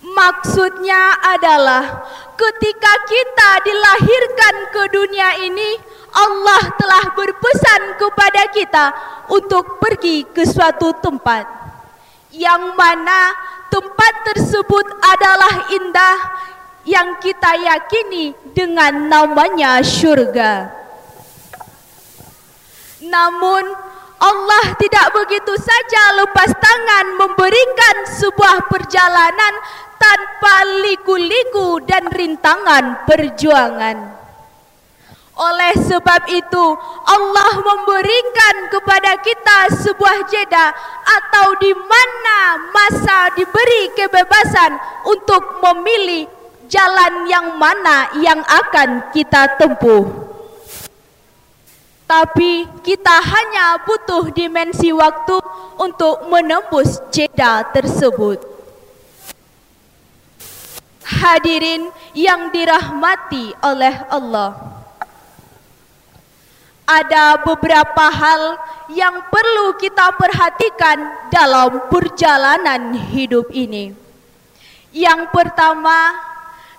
Maksudnya 0.03 1.15
adalah 1.23 2.03
ketika 2.35 2.93
kita 3.07 3.51
dilahirkan 3.63 4.55
ke 4.75 4.83
dunia 4.91 5.31
ini, 5.47 5.79
Allah 6.11 6.75
telah 6.75 7.05
berpesan 7.15 8.03
kepada 8.03 8.43
kita 8.51 8.87
untuk 9.31 9.79
pergi 9.79 10.27
ke 10.27 10.43
suatu 10.43 10.91
tempat 10.99 11.47
yang 12.35 12.75
mana 12.75 13.33
tempat 13.71 14.13
tersebut 14.33 14.87
adalah 15.01 15.71
indah 15.71 16.19
yang 16.83 17.17
kita 17.23 17.55
yakini 17.63 18.35
dengan 18.51 19.07
namanya 19.07 19.79
syurga. 19.87 20.73
Namun 23.07 23.65
Allah 24.23 24.65
tidak 24.79 25.07
begitu 25.19 25.55
saja 25.59 26.03
lepas 26.23 26.51
tangan 26.55 27.07
memberikan 27.19 27.97
sebuah 28.07 28.71
perjalanan 28.71 29.55
tanpa 30.03 30.55
liku-liku 30.83 31.79
dan 31.87 32.11
rintangan 32.11 33.07
perjuangan. 33.07 34.19
Oleh 35.33 35.75
sebab 35.89 36.29
itu, 36.29 36.67
Allah 37.09 37.53
memberikan 37.57 38.69
kepada 38.69 39.17
kita 39.23 39.59
sebuah 39.81 40.29
jeda 40.29 40.77
atau 41.03 41.57
di 41.57 41.73
mana 41.73 42.39
masa 42.69 43.33
diberi 43.33 43.97
kebebasan 43.97 44.77
untuk 45.09 45.63
memilih 45.65 46.29
jalan 46.69 47.25
yang 47.25 47.57
mana 47.57 48.13
yang 48.21 48.45
akan 48.45 49.09
kita 49.17 49.57
tempuh. 49.57 50.05
Tapi 52.05 52.69
kita 52.85 53.25
hanya 53.25 53.81
butuh 53.89 54.29
dimensi 54.37 54.93
waktu 54.93 55.41
untuk 55.81 56.29
menembus 56.29 57.01
jeda 57.09 57.65
tersebut. 57.73 58.52
Hadirin 61.21 61.93
yang 62.17 62.49
dirahmati 62.49 63.53
oleh 63.61 63.95
Allah. 64.09 64.57
Ada 66.89 67.41
beberapa 67.45 68.07
hal 68.11 68.59
yang 68.91 69.29
perlu 69.31 69.77
kita 69.79 70.13
perhatikan 70.19 70.99
dalam 71.31 71.89
perjalanan 71.89 72.97
hidup 73.13 73.49
ini. 73.55 73.95
Yang 74.93 75.33
pertama, 75.33 76.13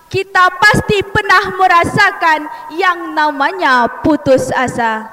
kita 0.06 0.46
pasti 0.62 1.02
pernah 1.02 1.50
merasakan 1.58 2.40
yang 2.78 3.10
namanya 3.10 3.90
putus 4.06 4.54
asa. 4.54 5.10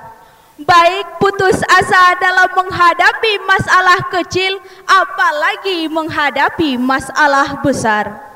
Baik 0.61 1.17
putus 1.17 1.57
asa 1.65 2.13
dalam 2.21 2.45
menghadapi 2.53 3.41
masalah 3.49 3.97
kecil, 4.13 4.61
apalagi 4.85 5.89
menghadapi 5.89 6.77
masalah 6.77 7.57
besar. 7.65 8.30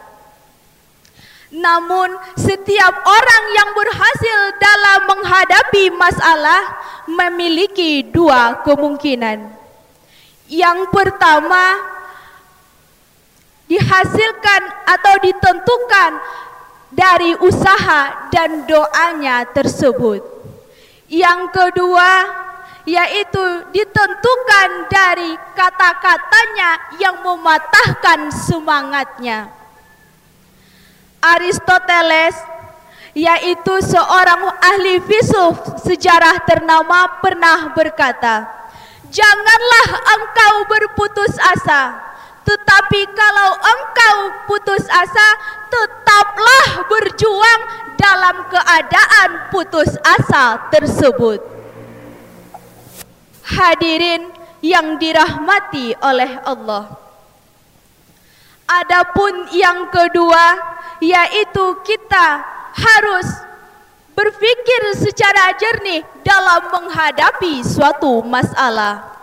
Namun, 1.56 2.12
setiap 2.36 2.94
orang 3.00 3.44
yang 3.56 3.70
berhasil 3.72 4.40
dalam 4.60 5.00
menghadapi 5.08 5.88
masalah 5.96 6.62
memiliki 7.08 8.04
dua 8.12 8.60
kemungkinan. 8.68 9.56
Yang 10.52 10.80
pertama, 10.92 11.80
dihasilkan 13.72 14.62
atau 14.84 15.16
ditentukan 15.24 16.12
dari 16.92 17.32
usaha 17.40 18.30
dan 18.36 18.68
doanya 18.68 19.48
tersebut. 19.48 20.22
Yang 21.08 21.56
kedua, 21.56 22.12
yaitu 22.84 23.46
ditentukan 23.72 24.70
dari 24.92 25.34
kata-katanya 25.56 27.00
yang 27.00 27.24
mematahkan 27.24 28.30
semangatnya. 28.30 29.65
Aristoteles 31.34 32.38
yaitu 33.16 33.74
seorang 33.80 34.52
ahli 34.60 35.00
filsuf 35.08 35.56
sejarah 35.88 36.44
ternama 36.44 37.24
pernah 37.24 37.72
berkata, 37.72 38.44
"Janganlah 39.08 39.88
engkau 40.20 40.54
berputus 40.68 41.34
asa, 41.40 41.96
tetapi 42.44 43.08
kalau 43.16 43.56
engkau 43.56 44.18
putus 44.52 44.84
asa, 44.92 45.28
tetaplah 45.72 46.84
berjuang 46.92 47.62
dalam 47.96 48.52
keadaan 48.52 49.30
putus 49.48 49.96
asa 50.04 50.60
tersebut." 50.68 51.40
Hadirin 53.48 54.28
yang 54.60 55.00
dirahmati 55.00 55.96
oleh 56.04 56.44
Allah. 56.44 57.00
Adapun 58.66 59.54
yang 59.54 59.94
kedua 59.94 60.75
yaitu 61.06 61.66
kita 61.86 62.42
harus 62.74 63.28
berpikir 64.18 64.82
secara 64.98 65.54
jernih 65.60 66.02
dalam 66.26 66.72
menghadapi 66.74 67.62
suatu 67.62 68.26
masalah. 68.26 69.14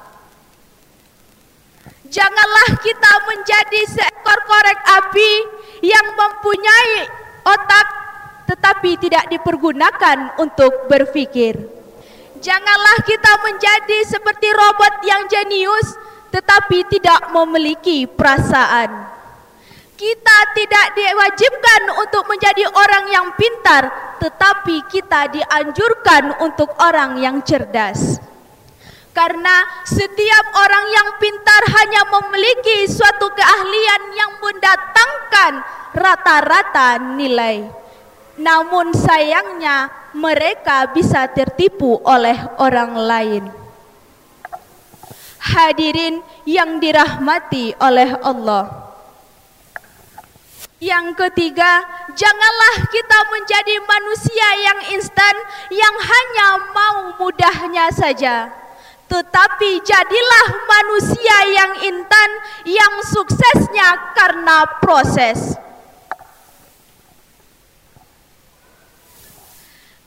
Janganlah 2.13 2.77
kita 2.85 3.13
menjadi 3.25 3.81
seekor 3.89 4.39
korek 4.45 4.81
api 5.01 5.33
yang 5.81 6.07
mempunyai 6.13 7.09
otak 7.41 7.87
tetapi 8.53 9.01
tidak 9.01 9.33
dipergunakan 9.33 10.37
untuk 10.37 10.93
berpikir. 10.93 11.57
Janganlah 12.37 13.01
kita 13.09 13.33
menjadi 13.49 13.99
seperti 14.05 14.49
robot 14.53 14.95
yang 15.09 15.25
jenius 15.25 15.97
tetapi 16.29 16.85
tidak 16.93 17.33
memiliki 17.33 18.05
perasaan. 18.05 19.22
Kita 20.03 20.39
tidak 20.59 20.99
diwajibkan 20.99 21.95
untuk 21.95 22.27
menjadi 22.27 22.67
orang 22.75 23.07
yang 23.07 23.29
pintar, 23.39 23.87
tetapi 24.19 24.83
kita 24.91 25.31
dianjurkan 25.31 26.43
untuk 26.43 26.75
orang 26.83 27.23
yang 27.23 27.39
cerdas. 27.47 28.19
Karena 29.15 29.63
setiap 29.87 30.59
orang 30.59 30.91
yang 30.91 31.09
pintar 31.23 31.63
hanya 31.79 32.03
memiliki 32.19 32.91
suatu 32.91 33.31
keahlian 33.31 34.03
yang 34.19 34.33
mendatangkan 34.43 35.53
rata-rata 35.95 36.99
nilai. 36.99 37.71
Namun 38.43 38.91
sayangnya 38.99 39.87
mereka 40.19 40.91
bisa 40.91 41.31
tertipu 41.31 42.03
oleh 42.03 42.43
orang 42.59 42.93
lain. 42.99 43.45
Hadirin 45.39 46.19
yang 46.43 46.83
dirahmati 46.83 47.79
oleh 47.79 48.19
Allah. 48.19 48.82
Yang 50.83 51.15
ketiga, 51.15 51.79
janganlah 52.11 52.91
kita 52.91 53.19
menjadi 53.31 53.79
manusia 53.87 54.49
yang 54.67 54.81
instan 54.99 55.35
yang 55.71 55.95
hanya 55.95 56.49
mau 56.75 56.99
mudahnya 57.23 57.87
saja. 57.95 58.51
Tetapi 59.07 59.79
jadilah 59.79 60.49
manusia 60.67 61.37
yang 61.55 61.73
intan 61.87 62.31
yang 62.67 62.99
suksesnya 62.99 64.11
karena 64.19 64.67
proses. 64.83 65.55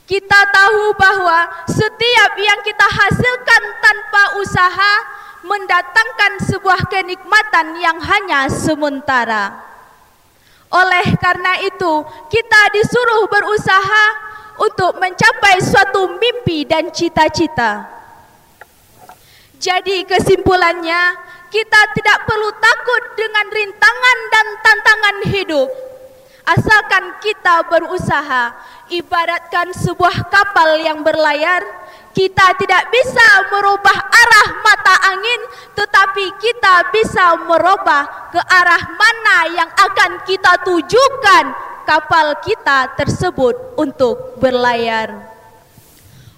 Kita 0.04 0.40
tahu 0.52 0.92
bahwa 1.00 1.56
setiap 1.72 2.36
yang 2.36 2.60
kita 2.60 2.84
hasilkan 2.84 3.62
tanpa 3.80 4.22
usaha 4.44 4.92
mendatangkan 5.40 6.32
sebuah 6.52 6.84
kenikmatan 6.92 7.80
yang 7.80 7.96
hanya 7.96 8.52
sementara. 8.52 9.75
Oleh 10.70 11.14
karena 11.18 11.62
itu, 11.62 11.92
kita 12.26 12.62
disuruh 12.74 13.30
berusaha 13.30 14.06
untuk 14.58 14.98
mencapai 14.98 15.62
suatu 15.62 16.16
mimpi 16.18 16.66
dan 16.66 16.90
cita-cita. 16.90 17.86
Jadi 19.56 20.04
kesimpulannya, 20.04 21.16
kita 21.48 21.80
tidak 21.96 22.18
perlu 22.28 22.50
takut 22.58 23.02
dengan 23.16 23.46
rintangan 23.48 24.18
dan 24.28 24.46
tantangan 24.60 25.16
hidup. 25.32 25.68
Asalkan 26.46 27.18
kita 27.18 27.66
berusaha, 27.66 28.54
ibaratkan 28.92 29.74
sebuah 29.74 30.30
kapal 30.30 30.78
yang 30.78 31.02
berlayar, 31.02 31.66
kita 32.16 32.56
tidak 32.56 32.88
bisa 32.88 33.28
merubah 33.52 33.98
arah 34.08 34.48
mata 34.64 34.96
angin, 35.12 35.40
tetapi 35.76 36.32
kita 36.40 36.88
bisa 36.88 37.36
merubah 37.44 38.32
ke 38.32 38.40
arah 38.40 38.82
mana 38.96 39.38
yang 39.52 39.68
akan 39.68 40.24
kita 40.24 40.64
tujukan 40.64 41.44
kapal 41.84 42.40
kita 42.40 42.96
tersebut 42.96 43.76
untuk 43.76 44.40
berlayar. 44.40 45.28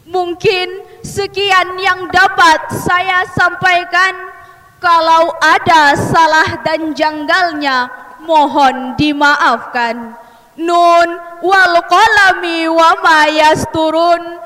Mungkin 0.02 0.82
sekian 1.06 1.78
yang 1.78 2.10
dapat 2.10 2.74
saya 2.82 3.22
sampaikan. 3.30 4.34
Kalau 4.78 5.34
ada 5.42 5.98
salah 5.98 6.62
dan 6.62 6.94
janggalnya, 6.94 7.90
mohon 8.22 8.94
dimaafkan. 8.94 10.14
Nun 10.54 11.08
wal 11.42 11.74
qalami 11.86 12.70
wa 12.70 12.94
ma 13.02 13.26
yasturun. 13.26 14.38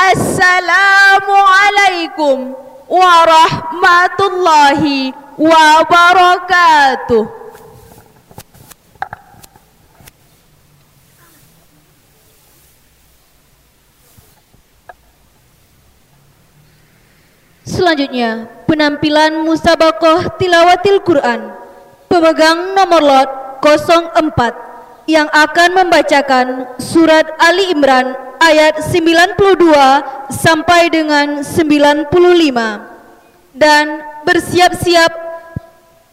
Assalamualaikum 0.00 2.56
warahmatullahi 2.88 5.12
wabarakatuh. 5.36 7.28
Selanjutnya, 17.68 18.48
penampilan 18.64 19.44
musabakoh 19.44 20.32
tilawatil 20.40 21.04
Quran. 21.04 21.52
Pemegang 22.08 22.72
nomor 22.72 23.04
lot 23.04 23.60
04 23.60 24.69
yang 25.10 25.26
akan 25.34 25.70
membacakan 25.74 26.78
surat 26.78 27.26
Ali 27.42 27.74
Imran 27.74 28.14
ayat 28.38 28.78
92 28.86 29.34
sampai 30.30 30.86
dengan 30.86 31.42
95 31.42 32.06
dan 33.52 33.84
bersiap-siap 34.22 35.10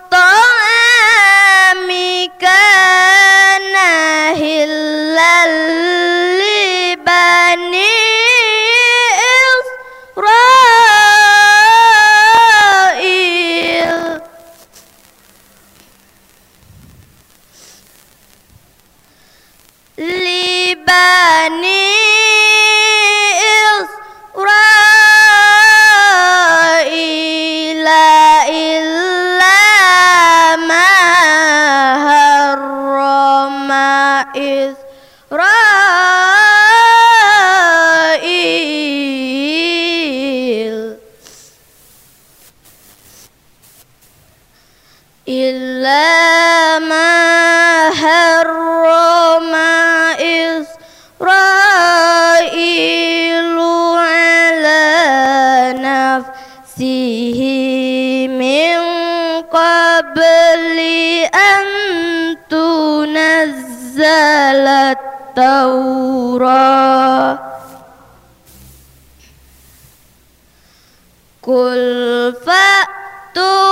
قل 71.42 72.34
فأتوا 72.46 73.71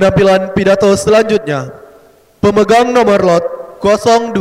Penampilan 0.00 0.56
pidato 0.56 0.88
selanjutnya 0.96 1.76
Pemegang 2.40 2.88
nomor 2.88 3.20
lot 3.20 3.44
02 3.84 4.32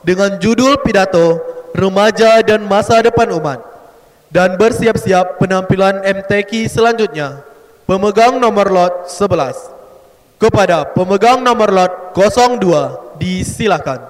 Dengan 0.00 0.40
judul 0.40 0.80
pidato 0.80 1.36
Remaja 1.76 2.40
dan 2.40 2.64
Masa 2.64 3.04
Depan 3.04 3.28
Umat. 3.28 3.60
Dan 4.32 4.56
bersiap-siap 4.56 5.36
penampilan 5.36 6.00
MTQ 6.00 6.64
selanjutnya 6.72 7.44
Pemegang 7.84 8.40
nomor 8.40 8.72
lot 8.72 9.04
11 9.04 10.40
Kepada 10.40 10.88
pemegang 10.96 11.44
nomor 11.44 11.68
lot 11.68 12.16
02 12.16 13.20
Disilakan 13.20 14.00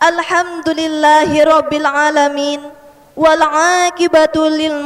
Alhamdulillahi 0.00 1.44
rabbil 1.44 1.84
alamin 1.84 2.64
wal 3.12 3.44
aqibatu 3.84 4.48
lil 4.48 4.80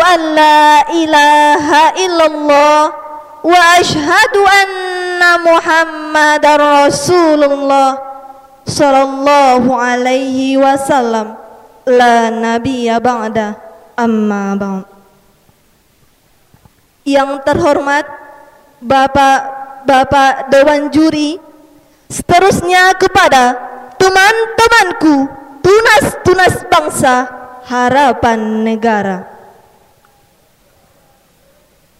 an 0.00 0.20
la 0.32 0.88
ilaha 0.88 1.92
illallah 2.00 2.96
wa 3.44 3.76
ashhadu 3.76 4.40
anna 4.40 5.36
Muhammadar 5.44 6.88
Rasulullah 6.88 8.11
sallallahu 8.66 9.70
alaihi 9.72 10.56
wasallam. 10.58 11.38
La 11.86 12.30
nabiyya 12.30 13.02
ba'da. 13.02 13.58
Amma 13.98 14.54
ba'd. 14.54 14.86
Yang 17.02 17.42
terhormat 17.42 18.06
Bapak-bapak 18.82 20.50
dewan 20.50 20.90
juri 20.90 21.38
seterusnya 22.10 22.98
kepada 22.98 23.54
teman-temanku 23.94 25.30
tunas-tunas 25.62 26.66
bangsa 26.66 27.30
harapan 27.70 28.66
negara. 28.66 29.22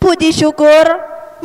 Puji 0.02 0.34
syukur 0.34 0.82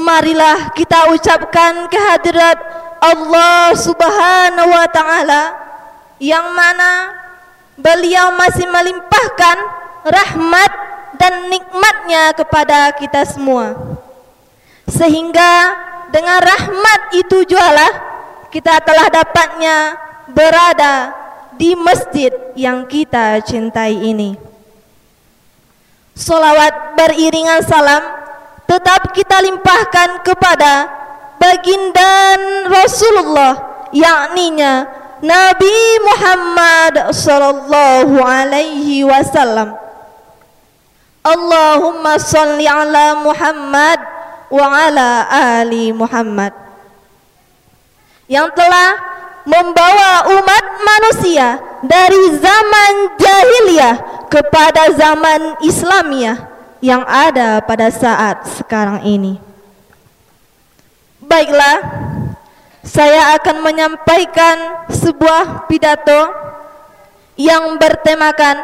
marilah 0.01 0.73
kita 0.73 1.13
ucapkan 1.13 1.85
kehadirat 1.85 2.57
Allah 3.01 3.73
Subhanahu 3.77 4.69
wa 4.71 4.87
taala 4.89 5.43
yang 6.17 6.49
mana 6.53 7.13
beliau 7.77 8.33
masih 8.33 8.65
melimpahkan 8.65 9.57
rahmat 10.01 10.71
dan 11.17 11.49
nikmatnya 11.49 12.33
kepada 12.33 12.93
kita 12.97 13.25
semua. 13.25 13.77
Sehingga 14.87 15.75
dengan 16.09 16.39
rahmat 16.41 17.01
itu 17.13 17.43
jualah 17.45 17.93
kita 18.49 18.79
telah 18.81 19.07
dapatnya 19.11 19.77
berada 20.31 21.13
di 21.57 21.73
masjid 21.75 22.31
yang 22.53 22.85
kita 22.85 23.41
cintai 23.43 23.93
ini. 23.93 24.37
Salawat 26.17 26.97
beriringan 26.97 27.61
salam 27.61 28.01
tetap 28.65 29.13
kita 29.13 29.37
limpahkan 29.41 30.25
kepada 30.25 30.89
baginda 31.37 32.37
Rasulullah 32.69 33.53
yakninya 33.93 34.85
Nabi 35.23 35.77
Muhammad 36.05 37.09
sallallahu 37.09 38.21
alaihi 38.21 39.01
wasallam 39.01 39.73
Allahumma 41.25 42.21
salli 42.21 42.69
ala 42.69 43.17
Muhammad 43.19 43.99
wa 44.47 44.65
ala 44.71 45.27
ali 45.27 45.91
Muhammad 45.91 46.53
yang 48.29 48.47
telah 48.53 48.95
membawa 49.47 50.27
umat 50.27 50.65
manusia 50.83 51.59
dari 51.83 52.35
zaman 52.35 52.91
jahiliyah 53.15 53.95
kepada 54.27 54.91
zaman 54.91 55.55
Islamiyah 55.63 56.37
yang 56.83 57.07
ada 57.07 57.63
pada 57.63 57.87
saat 57.87 58.43
sekarang 58.59 59.01
ini. 59.07 59.46
Baiklah, 61.27 61.77
saya 62.87 63.35
akan 63.35 63.59
menyampaikan 63.59 64.87
sebuah 64.87 65.67
pidato 65.67 66.31
yang 67.35 67.75
bertemakan 67.75 68.63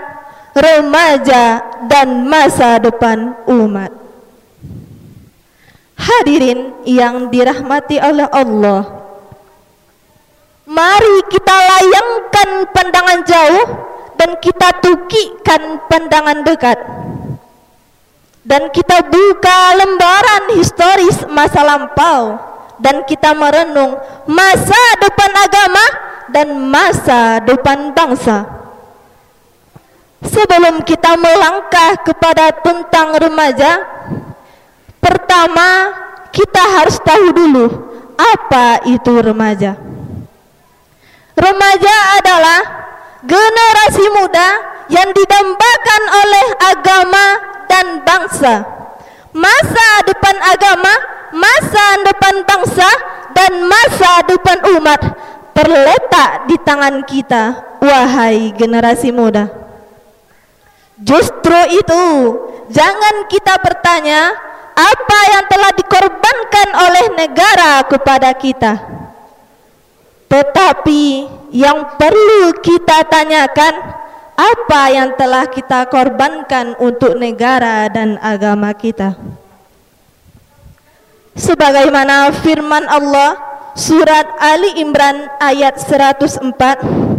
remaja 0.56 1.60
dan 1.92 2.24
masa 2.24 2.80
depan 2.80 3.36
umat. 3.52 3.92
Hadirin 6.00 6.88
yang 6.88 7.28
dirahmati 7.28 8.00
oleh 8.00 8.32
Allah, 8.32 8.88
mari 10.64 11.16
kita 11.28 11.56
layangkan 11.68 12.50
pandangan 12.72 13.20
jauh 13.28 13.68
dan 14.16 14.40
kita 14.40 14.72
tukikan 14.80 15.84
pandangan 15.92 16.48
dekat. 16.48 16.80
Dan 18.44 18.72
kita 18.76 19.04
buka 19.08 19.60
lembaran 19.80 20.60
historis 20.60 21.24
masa 21.32 21.64
lampau 21.64 22.53
dan 22.84 23.08
kita 23.08 23.32
merenung 23.32 23.96
masa 24.28 24.82
depan 25.00 25.32
agama 25.32 25.86
dan 26.28 26.52
masa 26.68 27.40
depan 27.40 27.96
bangsa. 27.96 28.44
Sebelum 30.24 30.84
kita 30.84 31.16
melangkah 31.16 31.96
kepada 32.04 32.52
tentang 32.60 33.16
remaja, 33.16 33.80
pertama 35.00 35.96
kita 36.36 36.64
harus 36.80 37.00
tahu 37.00 37.32
dulu 37.32 37.66
apa 38.20 38.84
itu 38.92 39.14
remaja. 39.16 39.80
Remaja 41.40 41.96
adalah 42.20 42.62
generasi 43.24 44.06
muda 44.12 44.50
yang 44.92 45.08
didambakan 45.12 46.02
oleh 46.12 46.48
agama 46.68 47.26
dan 47.72 47.86
bangsa. 48.04 48.54
Masa 49.34 49.88
depan 50.06 50.36
agama 50.46 51.13
masa 51.34 51.86
depan 52.06 52.46
bangsa 52.46 52.90
dan 53.34 53.52
masa 53.66 54.22
depan 54.30 54.58
umat 54.78 55.02
terletak 55.54 56.50
di 56.50 56.58
tangan 56.62 57.02
kita, 57.06 57.78
wahai 57.82 58.54
generasi 58.54 59.10
muda. 59.10 59.50
Justru 60.98 61.58
itu, 61.74 62.04
jangan 62.70 63.26
kita 63.30 63.58
bertanya 63.62 64.34
apa 64.74 65.20
yang 65.30 65.46
telah 65.50 65.72
dikorbankan 65.78 66.70
oleh 66.74 67.06
negara 67.18 67.86
kepada 67.86 68.34
kita. 68.34 68.74
Tetapi 70.30 71.30
yang 71.54 71.98
perlu 72.02 72.58
kita 72.58 73.06
tanyakan 73.06 74.02
apa 74.34 74.82
yang 74.90 75.14
telah 75.14 75.46
kita 75.46 75.86
korbankan 75.94 76.74
untuk 76.82 77.14
negara 77.14 77.86
dan 77.94 78.18
agama 78.18 78.74
kita 78.74 79.14
sebagaimana 81.38 82.34
firman 82.42 82.86
Allah 82.90 83.38
surat 83.74 84.30
Ali 84.42 84.82
Imran 84.82 85.30
ayat 85.42 85.82
104 85.82 87.14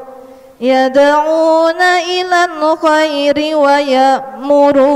يدعون 0.61 1.83
إلى 1.83 2.45
الخير 2.45 3.57
ويأمرون 3.57 4.91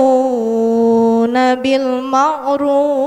بالمعروف. 1.55 2.99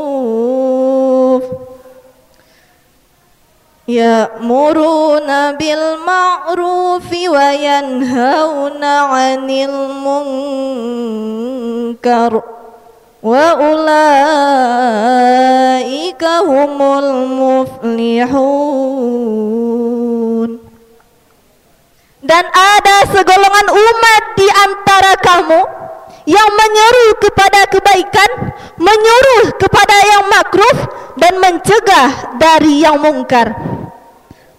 يأمرون 3.87 5.51
بالمعروف 5.51 7.11
وينهون 7.11 8.83
عن 8.83 9.49
المنكر. 11.99 12.60
wa 13.21 13.53
هُمُ 16.41 16.79
الْمُفْلِحُونَ 16.81 18.31
dan 22.21 22.45
ada 22.47 22.97
segolongan 23.11 23.67
umat 23.73 24.23
di 24.37 24.47
antara 24.47 25.17
kamu 25.19 25.61
yang 26.29 26.49
menyeru 26.53 27.17
kepada 27.17 27.65
kebaikan, 27.65 28.55
menyuruh 28.77 29.57
kepada 29.57 29.97
yang 30.05 30.23
makruf 30.29 30.77
dan 31.17 31.33
mencegah 31.41 32.37
dari 32.37 32.85
yang 32.85 33.01
mungkar. 33.01 33.51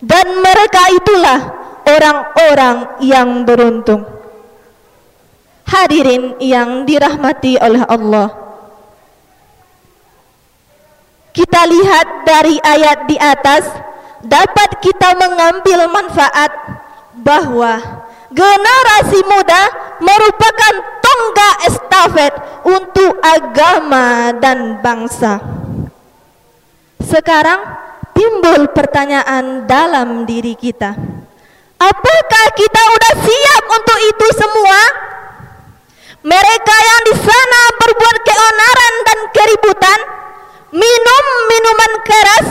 Dan 0.03 0.43
mereka 0.43 0.91
itulah 0.91 1.39
orang-orang 1.87 2.99
yang 3.01 3.47
beruntung. 3.47 4.05
Hadirin 5.63 6.43
yang 6.43 6.83
dirahmati 6.83 7.63
oleh 7.63 7.87
Allah. 7.87 8.42
Kita 11.33 11.65
lihat 11.65 12.29
dari 12.29 12.61
ayat 12.61 13.09
di 13.09 13.17
atas 13.17 13.65
dapat 14.21 14.85
kita 14.85 15.17
mengambil 15.17 15.89
manfaat 15.89 16.53
bahwa 17.17 17.81
generasi 18.33 19.21
muda 19.25 19.63
merupakan 20.01 20.75
tonggak 21.01 21.57
estafet 21.69 22.33
untuk 22.69 23.17
agama 23.25 24.33
dan 24.37 24.81
bangsa. 24.85 25.41
Sekarang 27.01 27.61
timbul 28.13 28.69
pertanyaan 28.73 29.65
dalam 29.65 30.29
diri 30.29 30.53
kita. 30.53 30.97
Apakah 31.83 32.45
kita 32.55 32.81
sudah 32.81 33.15
siap 33.27 33.65
untuk 33.67 33.99
itu 34.07 34.27
semua? 34.39 34.81
Mereka 36.23 36.77
yang 36.79 37.01
di 37.11 37.15
sana 37.19 37.63
berbuat 37.83 38.17
keonaran 38.23 38.95
dan 39.03 39.19
keributan, 39.35 39.99
minum 40.73 41.25
minuman 41.53 41.93
keras, 42.03 42.47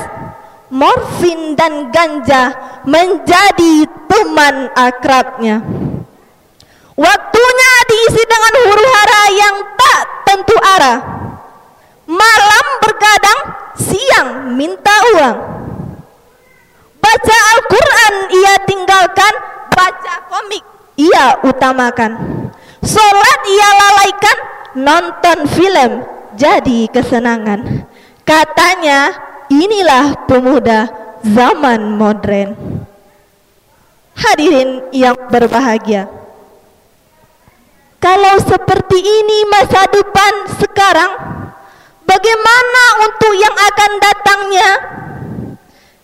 morfin 0.70 1.58
dan 1.58 1.90
ganja 1.90 2.54
menjadi 2.86 3.90
teman 4.08 4.70
akrabnya. 4.78 5.60
Waktunya 6.94 7.72
diisi 7.90 8.24
dengan 8.30 8.54
huru 8.70 8.86
hara 8.86 9.24
yang 9.34 9.56
tak 9.74 10.04
tentu 10.30 10.58
arah. 10.62 11.00
Malam 12.06 12.66
bergadang, 12.84 13.40
siang 13.74 14.54
minta 14.54 14.94
uang. 15.18 15.38
Baca 17.02 17.38
Al-Quran 17.58 18.14
ia 18.30 18.54
tinggalkan, 18.70 19.34
baca 19.74 20.16
komik 20.30 20.62
ia 21.00 21.42
utamakan. 21.42 22.12
Sholat 22.86 23.40
ia 23.50 23.70
lalaikan, 23.82 24.38
nonton 24.78 25.38
film 25.50 25.92
jadi 26.38 26.86
kesenangan. 26.92 27.90
Katanya 28.22 29.12
inilah 29.50 30.26
pemuda 30.30 30.88
zaman 31.26 31.98
modern. 31.98 32.56
Hadirin 34.16 34.92
yang 34.94 35.18
berbahagia. 35.32 36.06
Kalau 38.02 38.36
seperti 38.42 38.98
ini 38.98 39.46
masa 39.46 39.86
depan 39.86 40.34
sekarang, 40.58 41.12
bagaimana 42.02 42.84
untuk 43.06 43.34
yang 43.38 43.54
akan 43.54 43.92
datangnya? 44.02 44.72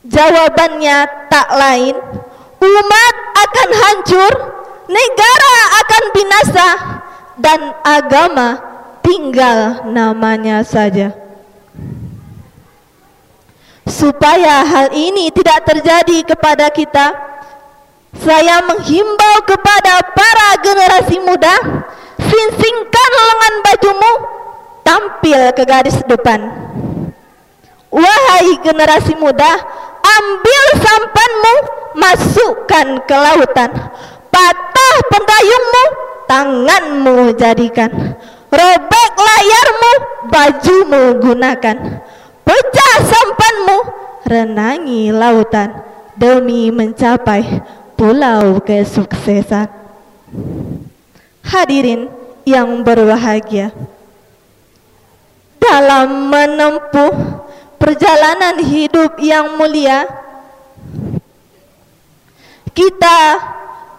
Jawabannya 0.07 0.97
tak 1.27 1.49
lain, 1.51 1.95
umat 2.63 3.15
akan 3.33 3.69
hancur, 3.75 4.33
negara 4.87 5.57
akan 5.83 6.03
binasa, 6.15 6.69
dan 7.41 7.59
agama 7.81 8.61
tinggal 9.03 9.83
namanya 9.89 10.63
saja. 10.63 11.26
Supaya 13.87 14.67
hal 14.67 14.91
ini 14.91 15.31
tidak 15.31 15.63
terjadi 15.63 16.35
kepada 16.35 16.67
kita, 16.67 17.15
saya 18.19 18.59
menghimbau 18.67 19.37
kepada 19.47 20.03
para 20.11 20.49
generasi 20.59 21.17
muda, 21.23 21.55
singsingkan 22.19 23.11
lengan 23.15 23.55
bajumu, 23.63 24.13
tampil 24.83 25.41
ke 25.55 25.63
garis 25.63 25.97
depan. 26.03 26.51
Wahai 27.87 28.59
generasi 28.59 29.15
muda, 29.15 29.55
ambil 30.03 30.63
sampanmu, 30.83 31.55
masukkan 31.95 32.87
ke 33.07 33.15
lautan. 33.15 33.71
Patah 34.27 34.95
pendayungmu, 35.07 35.85
tanganmu 36.27 37.17
jadikan. 37.39 38.19
Robek 38.51 39.13
layarmu, 39.15 39.91
bajumu 40.27 41.03
gunakan. 41.23 42.06
Pecah 42.47 42.95
sampanmu, 43.03 43.79
renangi 44.23 45.11
lautan 45.11 45.83
demi 46.15 46.71
mencapai 46.71 47.43
pulau 47.99 48.63
kesuksesan. 48.63 49.67
Hadirin 51.43 52.07
yang 52.47 52.87
berbahagia, 52.87 53.75
dalam 55.59 56.31
menempuh 56.31 57.11
perjalanan 57.75 58.63
hidup 58.63 59.19
yang 59.19 59.59
mulia, 59.59 60.07
kita 62.71 63.19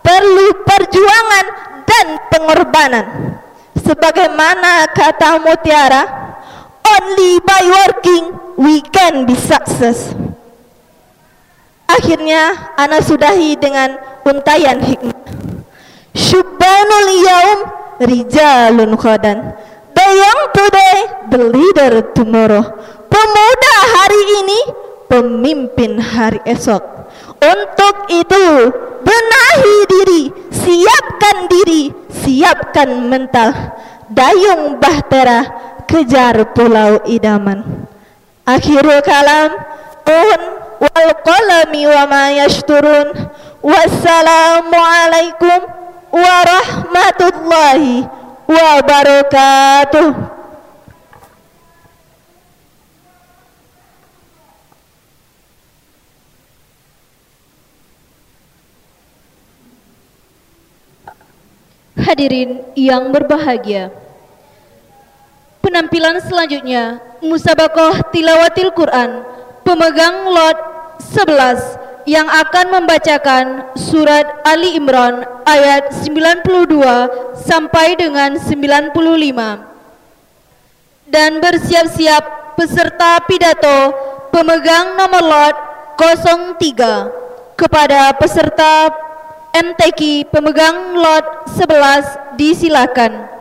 perlu 0.01 0.47
perjuangan 0.65 1.47
dan 1.85 2.07
pengorbanan. 2.33 3.07
Sebagaimana 3.77 4.89
kata 4.93 5.41
Mutiara, 5.41 6.03
only 6.97 7.43
by 7.45 7.63
working 7.67 8.25
we 8.57 8.81
can 8.81 9.27
be 9.29 9.37
success. 9.37 10.15
Akhirnya 11.89 12.75
ana 12.77 13.01
sudahi 13.01 13.57
dengan 13.57 13.97
untayan 14.23 14.81
hikmah. 14.85 15.17
Syubbanul 16.13 17.11
yaum 17.25 17.59
rijalun 18.05 18.93
khodan. 19.01 19.57
The 19.97 20.07
young 20.15 20.43
today, 20.55 20.97
the 21.33 21.43
leader 21.51 21.93
tomorrow. 22.15 22.63
Pemuda 23.11 23.77
hari 23.99 24.23
ini, 24.45 24.61
pemimpin 25.11 25.99
hari 25.99 26.39
esok. 26.47 27.11
Untuk 27.43 28.07
itu, 28.07 28.47
benahi 29.03 29.77
diri, 29.91 30.23
siapkan 30.55 31.51
diri, 31.51 31.91
siapkan 32.15 33.11
mental. 33.11 33.51
Dayung 34.09 34.79
bahtera, 34.79 35.68
kejar 35.89 36.53
pulau 36.53 37.01
idaman. 37.09 37.89
Akhirul 38.45 39.01
kalam, 39.01 39.57
mohon 40.05 40.43
wal 40.77 41.13
qalami 41.25 41.89
wa 41.89 42.05
ma 42.05 42.29
yashturun. 42.37 43.17
Wassalamualaikum 43.65 45.61
warahmatullahi 46.15 48.07
wabarakatuh. 48.47 50.39
Hadirin 61.99 62.63
yang 62.73 63.13
berbahagia. 63.13 64.08
Penampilan 65.69 66.17
selanjutnya 66.25 66.97
Musabakoh 67.21 68.09
Tilawatil 68.09 68.73
Quran 68.73 69.21
Pemegang 69.69 70.25
lot 70.33 70.57
11 70.97 72.09
Yang 72.09 72.25
akan 72.25 72.67
membacakan 72.73 73.45
surat 73.77 74.25
Ali 74.49 74.81
Imran 74.81 75.29
Ayat 75.45 75.93
92 75.93 76.73
sampai 77.37 78.01
dengan 78.01 78.41
95 78.41 78.97
Dan 81.05 81.37
bersiap-siap 81.45 82.57
peserta 82.57 83.21
pidato 83.29 83.93
Pemegang 84.33 84.97
nomor 84.97 85.21
lot 85.21 85.57
03 86.01 87.61
Kepada 87.61 88.17
peserta 88.17 88.89
MTQ 89.53 90.33
pemegang 90.33 90.97
lot 90.97 91.45
11 91.53 92.41
disilakan. 92.41 93.38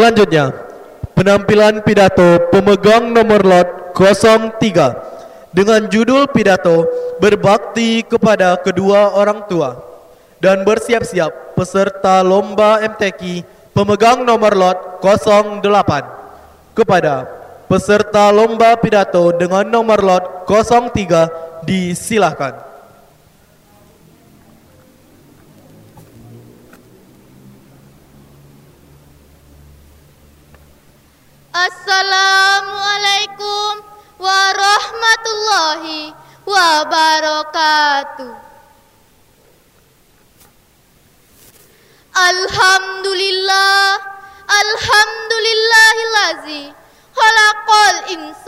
Selanjutnya, 0.00 0.48
penampilan 1.12 1.84
pidato 1.84 2.48
pemegang 2.48 3.12
nomor 3.12 3.44
lot 3.44 3.92
03 3.92 4.56
dengan 5.52 5.92
judul 5.92 6.24
pidato 6.32 6.88
berbakti 7.20 8.00
kepada 8.08 8.56
kedua 8.64 9.12
orang 9.12 9.44
tua 9.44 9.76
dan 10.40 10.64
bersiap-siap 10.64 11.52
peserta 11.52 12.24
lomba 12.24 12.80
MTQ 12.80 13.44
pemegang 13.76 14.24
nomor 14.24 14.56
lot 14.56 15.04
08 15.04 15.68
kepada 16.72 17.28
peserta 17.68 18.32
lomba 18.32 18.80
pidato 18.80 19.36
dengan 19.36 19.68
nomor 19.68 20.00
lot 20.00 20.24
03 20.48 21.68
disilahkan. 21.68 22.69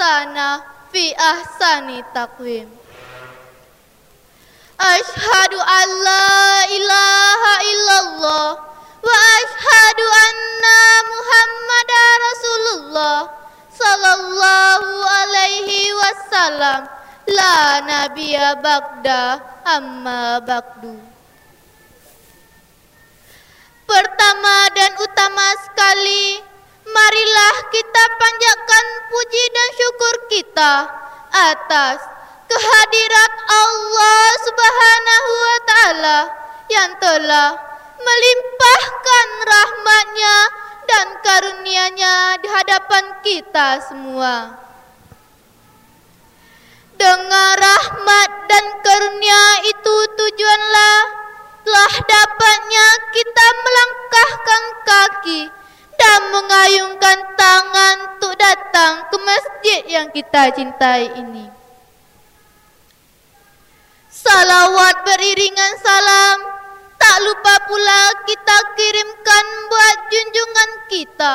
Insana 0.03 0.62
fi 0.90 1.14
ahsani 1.14 2.03
taqwim. 2.14 2.66
Ashhadu 4.78 5.59
an 5.62 5.88
la 6.03 6.66
ilaha 6.66 7.53
illallah 7.70 8.48
wa 8.98 9.14
ashhadu 9.38 10.05
anna 10.26 10.80
Muhammadar 11.07 12.11
Rasulullah 12.18 13.18
sallallahu 13.70 14.90
alaihi 15.22 15.94
wasallam 15.94 16.90
la 17.30 17.57
nabiyya 17.86 18.59
ba'da 18.59 19.38
amma 19.62 20.42
ba'du. 20.42 20.98
Pertama 23.86 24.57
dan 24.74 24.92
utama 24.98 25.46
sekali, 25.62 26.42
marilah 26.86 27.56
kita 27.70 28.04
panjatkan 28.18 28.86
puji 29.10 29.44
dan 29.54 29.68
syukur 29.78 30.14
kita 30.26 30.72
atas 31.32 31.98
kehadirat 32.50 33.32
Allah 33.48 34.26
Subhanahu 34.42 35.30
wa 35.32 35.58
taala 35.64 36.20
yang 36.68 36.90
telah 36.98 37.50
melimpahkan 38.02 39.26
rahmatnya 39.46 40.36
dan 40.90 41.06
karunia-Nya 41.22 42.16
di 42.42 42.48
hadapan 42.50 43.04
kita 43.22 43.68
semua. 43.86 44.58
Dengan 46.98 47.52
rahmat 47.58 48.30
dan 48.46 48.64
karunia 48.84 49.42
itu 49.66 49.96
tujuanlah 50.18 50.98
telah 51.62 51.94
dapatnya 51.98 52.86
kita 53.10 53.46
melangkahkan 53.64 54.62
kaki 54.86 55.61
dan 55.97 56.20
mengayungkan 56.32 57.18
tangan 57.36 57.97
untuk 58.16 58.34
datang 58.38 59.07
ke 59.11 59.16
masjid 59.20 59.80
yang 59.88 60.09
kita 60.12 60.53
cintai 60.53 61.12
ini. 61.18 61.62
Salawat 64.12 65.09
beriringan 65.09 65.74
salam 65.82 66.38
Tak 66.95 67.16
lupa 67.24 67.55
pula 67.64 68.03
kita 68.28 68.59
kirimkan 68.76 69.47
buat 69.72 69.97
junjungan 70.12 70.70
kita 70.93 71.34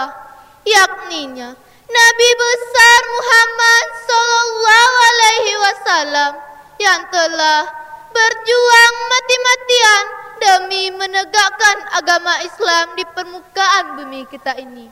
Yakninya 0.62 1.58
Nabi 1.90 2.30
besar 2.38 3.00
Muhammad 3.12 3.86
Sallallahu 4.08 4.96
Alaihi 5.10 5.56
Wasallam 5.58 6.32
Yang 6.80 7.02
telah 7.10 7.66
berjuang 8.14 8.94
mati-matian 9.10 10.17
Demi 10.38 10.94
menegakkan 10.94 11.78
agama 11.98 12.40
Islam 12.46 12.94
di 12.94 13.04
permukaan 13.10 13.98
bumi 13.98 14.30
kita 14.30 14.54
ini 14.58 14.88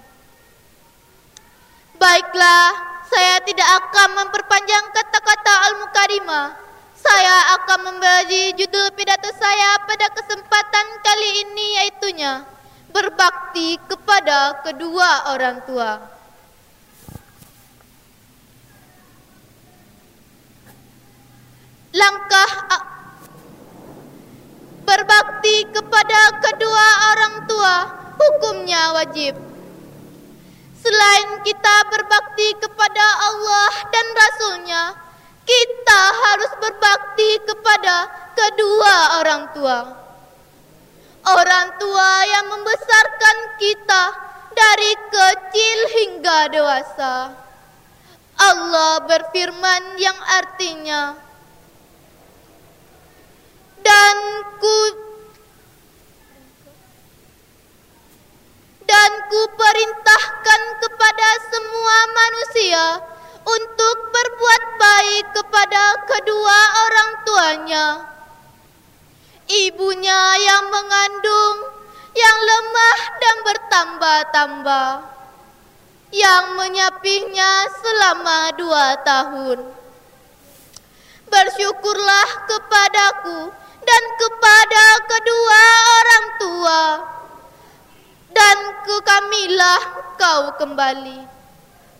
Baiklah, 1.95 2.69
saya 3.07 3.39
tidak 3.45 3.69
akan 3.85 4.09
memperpanjang 4.25 4.85
kata-kata 4.91 5.53
Al-Mukarimah 5.71 6.65
saya 7.05 7.61
akan 7.61 7.79
memberi 7.93 8.57
judul 8.57 8.89
pidato 8.97 9.29
saya 9.37 9.77
pada 9.85 10.09
kesempatan 10.09 10.85
kali 11.05 11.29
ini 11.45 11.67
yaitunya 11.77 12.41
berbakti 12.89 13.77
kepada 13.85 14.63
kedua 14.65 15.35
orang 15.35 15.61
tua. 15.69 16.01
Langkah 21.95 22.51
berbakti 24.85 25.65
kepada 25.73 26.21
kedua 26.39 26.87
orang 27.11 27.35
tua 27.49 27.75
hukumnya 28.15 28.93
wajib. 28.95 29.33
Selain 30.85 31.41
kita 31.41 31.75
berbakti 31.89 32.53
kepada 32.61 33.05
Allah 33.25 33.73
dan 33.89 34.05
Rasulnya, 34.13 34.83
kita 35.41 36.01
harus 36.13 36.51
berbakti 36.61 37.29
kepada 37.41 37.95
kedua 38.37 38.95
orang 39.25 39.43
tua. 39.57 39.79
Orang 41.25 41.67
tua 41.81 42.11
yang 42.29 42.45
membesarkan 42.53 43.37
kita 43.57 44.03
dari 44.53 44.91
kecil 45.09 45.79
hingga 45.89 46.39
dewasa. 46.53 47.33
Allah 48.35 48.93
berfirman 49.09 49.97
yang 49.97 50.19
artinya 50.21 51.24
dan 53.85 54.17
ku 54.57 54.79
dan 58.89 59.11
ku 59.29 59.41
perintahkan 59.53 60.61
kepada 60.81 61.29
semua 61.53 61.97
manusia 62.09 62.85
untuk 63.45 63.97
berbuat 64.09 64.63
baik 64.81 65.25
kepada 65.37 65.83
kedua 66.09 66.59
orang 66.89 67.11
tuanya. 67.21 67.87
Ibunya 69.45 70.21
yang 70.41 70.73
mengandung, 70.73 71.57
yang 72.17 72.37
lemah 72.41 72.99
dan 73.21 73.35
bertambah-tambah, 73.45 74.89
yang 76.09 76.57
menyapihnya 76.57 77.69
selama 77.77 78.39
dua 78.57 78.97
tahun. 79.05 79.59
Bersyukurlah 81.29 82.29
kepadaku 82.49 83.64
dan 83.85 84.03
kepada 84.17 84.85
kedua 85.05 85.63
orang 86.01 86.25
tua, 86.41 86.81
dan 88.33 88.57
ke 88.81 88.95
kamilah 89.05 89.83
kau 90.17 90.43
kembali. 90.57 91.37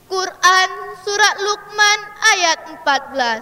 Quran 0.05 0.69
Surat 1.01 1.41
Luqman 1.41 1.99
ayat 2.38 2.59
14 2.77 3.41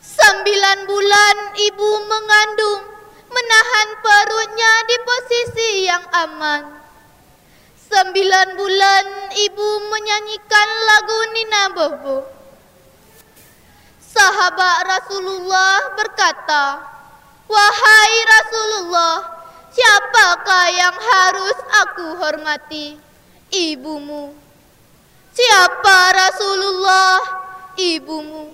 Sembilan 0.00 0.78
bulan 0.88 1.36
ibu 1.60 1.90
mengandung 2.08 2.88
Menahan 3.28 3.88
perutnya 4.00 4.72
di 4.88 4.96
posisi 5.04 5.70
yang 5.84 6.00
aman. 6.08 6.80
Sembilan 7.76 8.56
bulan 8.56 9.06
ibu 9.36 9.68
menyanyikan 9.92 10.68
lagu 10.88 11.18
Nina 11.36 11.62
Bobo 11.76 12.37
Sahabat 14.18 14.78
Rasulullah 14.90 15.94
berkata 15.94 16.82
Wahai 17.46 18.12
Rasulullah 18.26 19.16
Siapakah 19.70 20.66
yang 20.74 20.96
harus 20.98 21.58
aku 21.86 22.06
hormati? 22.18 22.98
ibumu. 23.52 24.34
Siapa 25.32 25.98
Rasulullah? 26.12 27.16
Ibumu. 27.78 28.50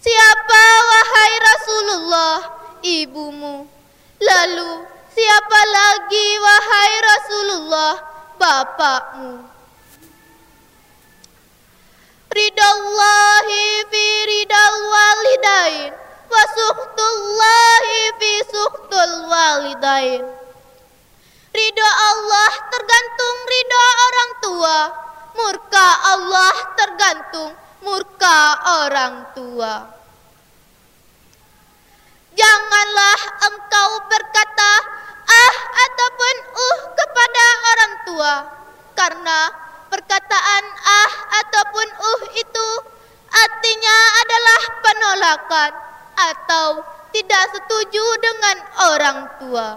Siapa 0.00 0.64
wahai 0.84 1.32
Rasulullah? 1.40 2.36
Ibumu. 2.84 3.64
Lalu 4.20 4.70
siapa 5.12 5.60
lagi 5.64 6.26
wahai 6.40 6.92
Rasulullah? 7.00 7.94
Bapakmu. 8.40 9.32
Ridallahi 12.30 13.90
fi 13.90 14.04
ridal 14.22 14.76
walidain 14.86 15.90
wa 16.30 16.42
suhtullahi 16.54 18.00
fi 18.22 18.32
suhtul 18.46 19.14
walidain. 19.26 20.22
Ridho 21.50 21.88
Allah 21.90 22.52
tergantung 22.70 23.36
ridho 23.50 23.82
orang 23.82 24.30
tua. 24.46 24.78
Murka 25.34 25.86
Allah 26.14 26.54
tergantung 26.78 27.50
murka 27.82 28.38
orang 28.86 29.14
tua. 29.34 29.90
Janganlah 32.38 33.20
engkau 33.42 33.90
berkata 34.06 34.72
ah 35.26 35.54
ataupun 35.82 36.34
uh 36.54 36.80
kepada 36.94 37.46
orang 37.74 37.94
tua. 38.06 38.34
Karena 38.94 39.38
perkataan 39.90 40.64
ah 40.86 41.12
ataupun 41.42 41.88
uh 41.90 42.22
itu 42.38 42.68
artinya 43.30 43.98
adalah 44.22 44.62
penolakan 44.80 45.72
atau 46.14 46.66
tidak 47.10 47.44
setuju 47.58 48.04
dengan 48.22 48.56
orang 48.94 49.18
tua. 49.42 49.68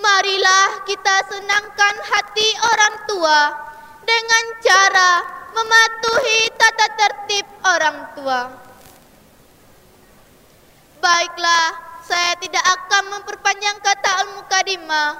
Marilah 0.00 0.82
kita 0.88 1.16
senangkan 1.28 1.94
hati 2.08 2.48
orang 2.66 2.94
tua 3.06 3.40
dengan 4.02 4.44
cara 4.64 5.12
mematuhi 5.54 6.40
tata 6.56 6.88
tertib 6.96 7.46
orang 7.62 7.98
tua. 8.16 8.40
Baiklah, 11.00 11.66
saya 12.04 12.36
tidak 12.40 12.64
akan 12.64 13.02
memperpanjang 13.16 13.78
kata 13.80 14.10
Al-Mukadimah. 14.24 15.10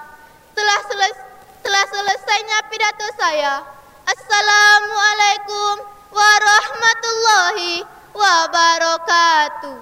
Telah, 0.53 0.81
seles 0.93 1.17
telah 1.61 1.85
selesainya 1.89 2.59
pidato 2.73 3.07
saya. 3.17 3.65
Assalamualaikum 4.09 5.75
warahmatullahi 6.11 7.85
wabarakatuh. 8.17 9.79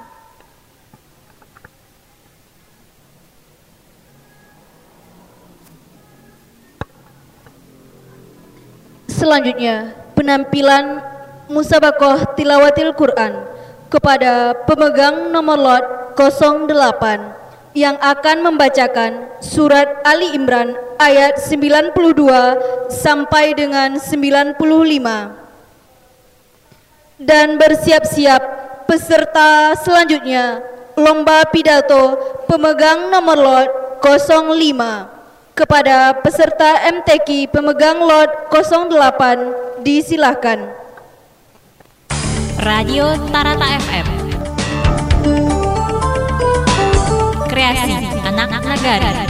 Selanjutnya, 9.09 9.99
penampilan 10.15 11.03
Musabakoh 11.49 12.37
Tilawatil 12.37 12.93
Quran 12.93 13.33
kepada 13.89 14.53
pemegang 14.69 15.33
nomor 15.33 15.57
lot 15.57 15.85
08 16.15 17.38
yang 17.77 17.97
akan 18.01 18.45
membacakan 18.45 19.41
surat 19.45 20.01
Ali 20.05 20.33
Imran 20.33 20.73
ayat 20.97 21.41
92 21.41 21.93
sampai 22.91 23.53
dengan 23.53 24.01
95 24.01 24.57
dan 27.19 27.59
bersiap-siap 27.59 28.43
peserta 28.87 29.75
selanjutnya 29.83 30.63
lomba 30.95 31.47
pidato 31.51 32.17
pemegang 32.47 33.11
nomor 33.11 33.39
lot 33.39 33.71
05 34.01 35.19
Kepada 35.59 36.15
peserta 36.23 36.87
MTQ 36.87 37.51
pemegang 37.51 37.99
lot 37.99 38.47
08 38.55 39.83
disilahkan. 39.83 40.71
Radio 42.63 43.19
Tarata 43.35 43.67
FM. 43.83 44.18
Kreasi 47.59 47.91
anak 48.23 48.55
negara. 48.63 49.27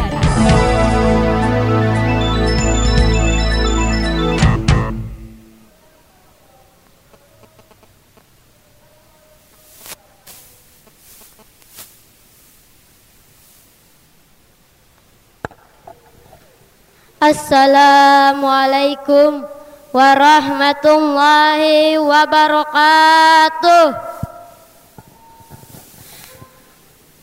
Assalamualaikum 17.17 19.49
warahmatullahi 19.97 21.97
wabarakatuh. 21.97 24.18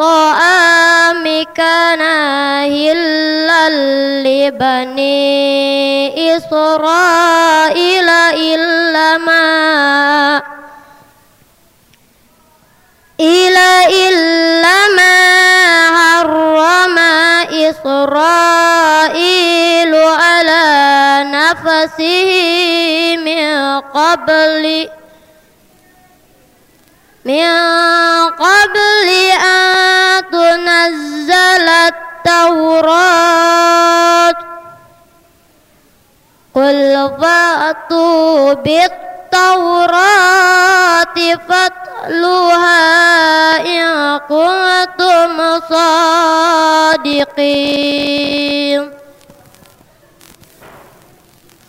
طعامك 0.00 1.48
كان 1.54 2.00
لبني 4.24 5.16
إسرائيل 6.36 8.08
إلا 8.08 9.18
ما 9.18 10.42
إلا 13.20 13.86
إلا 13.88 14.76
ما 14.96 15.16
حرم 15.96 16.98
إسرائيل 17.68 19.14
على 19.94 20.64
نفسه 21.28 22.30
من 23.16 23.80
قبل 23.80 24.88
أن 29.42 30.30
تنزل 30.32 31.68
التوراة. 31.90 33.20
قل 36.54 37.10
فأتوا 37.20 38.52
بالتوراة 38.52 39.90
فاتلوها 41.48 42.80
إن 43.66 44.18
كنتم 44.18 45.60
صادقين. 47.00 47.60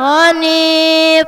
حنيف. 0.00 1.26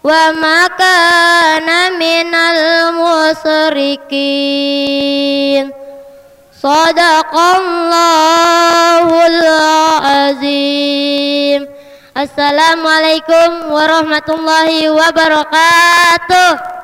wa 0.00 0.32
makana 0.32 1.92
minal 2.00 2.96
musrikin 2.96 4.16
sadaqallahul 6.56 9.44
azim. 10.28 11.68
Assalamualaikum 12.16 13.68
warahmatullahi 13.72 14.88
wabarakatuh. 14.88 16.79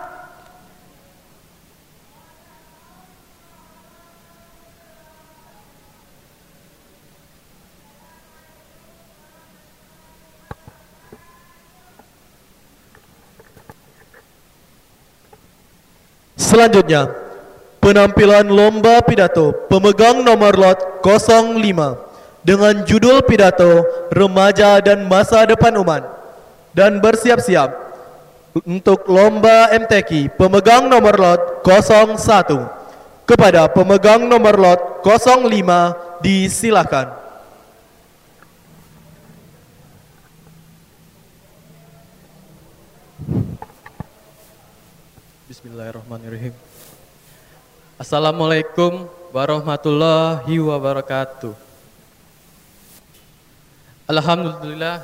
Selanjutnya, 16.36 17.08
penampilan 17.80 18.44
lomba 18.44 19.00
pidato 19.00 19.56
pemegang 19.72 20.20
nomor 20.20 20.52
lot 20.52 21.00
05 21.00 21.56
dengan 22.44 22.84
judul 22.84 23.24
pidato 23.24 23.82
Remaja 24.12 24.78
dan 24.84 25.08
Masa 25.08 25.48
Depan 25.48 25.80
Umat 25.80 26.04
dan 26.76 27.00
bersiap-siap 27.00 27.72
untuk 28.68 29.08
lomba 29.08 29.72
MTQ 29.72 30.36
pemegang 30.36 30.92
nomor 30.92 31.16
lot 31.16 31.40
01 31.64 32.20
kepada 33.24 33.72
pemegang 33.72 34.28
nomor 34.28 34.60
lot 34.60 34.80
05 35.00 36.20
disilakan. 36.20 37.25
Bismillahirrahmanirrahim. 45.66 46.54
Assalamualaikum 47.98 49.10
warahmatullahi 49.34 50.62
wabarakatuh. 50.62 51.50
Alhamdulillah, 54.06 55.02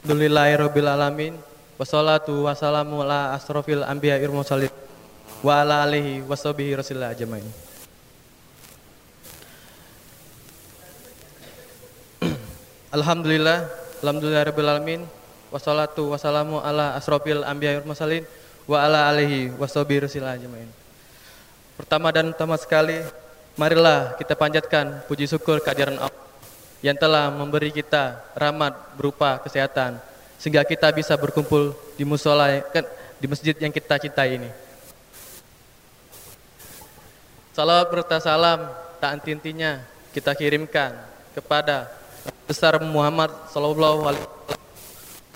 Alhamdulillahirabbil 0.00 0.88
alamin. 0.88 1.36
Wassalatu 1.76 2.48
wassalamu 2.48 3.04
ala 3.04 3.36
asrofil 3.36 3.84
anbiya 3.84 4.16
mursalin 4.32 4.72
wa 5.44 5.60
ala 5.60 5.84
alihi 5.84 6.24
washabihi 6.24 6.80
rasulillah 6.80 7.12
ajmain. 7.12 7.44
Alhamdulillah, 12.96 13.68
alhamdulillahirabbil 14.00 14.72
alamin. 14.72 15.04
Wassalatu 15.52 16.16
wassalamu 16.16 16.64
ala 16.64 16.96
asrofil 16.96 17.44
anbiya 17.44 17.84
mursalin 17.84 18.24
wa 18.66 18.82
ala 18.82 19.06
alihi 19.14 19.54
washabihi 19.54 20.04
rasulillah 20.04 20.34
ajmain. 20.34 20.68
Pertama 21.78 22.10
dan 22.10 22.34
utama 22.34 22.58
sekali, 22.58 22.98
marilah 23.54 24.18
kita 24.18 24.34
panjatkan 24.34 25.06
puji 25.06 25.30
syukur 25.30 25.62
kehadiran 25.62 26.02
Allah 26.02 26.24
yang 26.84 26.98
telah 26.98 27.30
memberi 27.32 27.72
kita 27.72 28.20
rahmat 28.36 28.74
berupa 28.98 29.40
kesehatan 29.40 29.96
sehingga 30.36 30.66
kita 30.66 30.92
bisa 30.92 31.16
berkumpul 31.16 31.72
di 31.96 32.04
musola 32.04 32.60
di 33.16 33.26
masjid 33.26 33.56
yang 33.56 33.72
kita 33.72 33.96
cintai 33.96 34.36
ini. 34.36 34.50
Salawat 37.56 37.88
berta 37.88 38.20
salam 38.20 38.68
tak 39.00 39.16
henti-hentinya 39.16 39.80
kita 40.12 40.36
kirimkan 40.36 40.92
kepada 41.32 41.88
besar 42.44 42.76
Muhammad 42.84 43.32
sallallahu 43.48 44.04
alaihi 44.04 44.24
wasallam. 44.24 44.44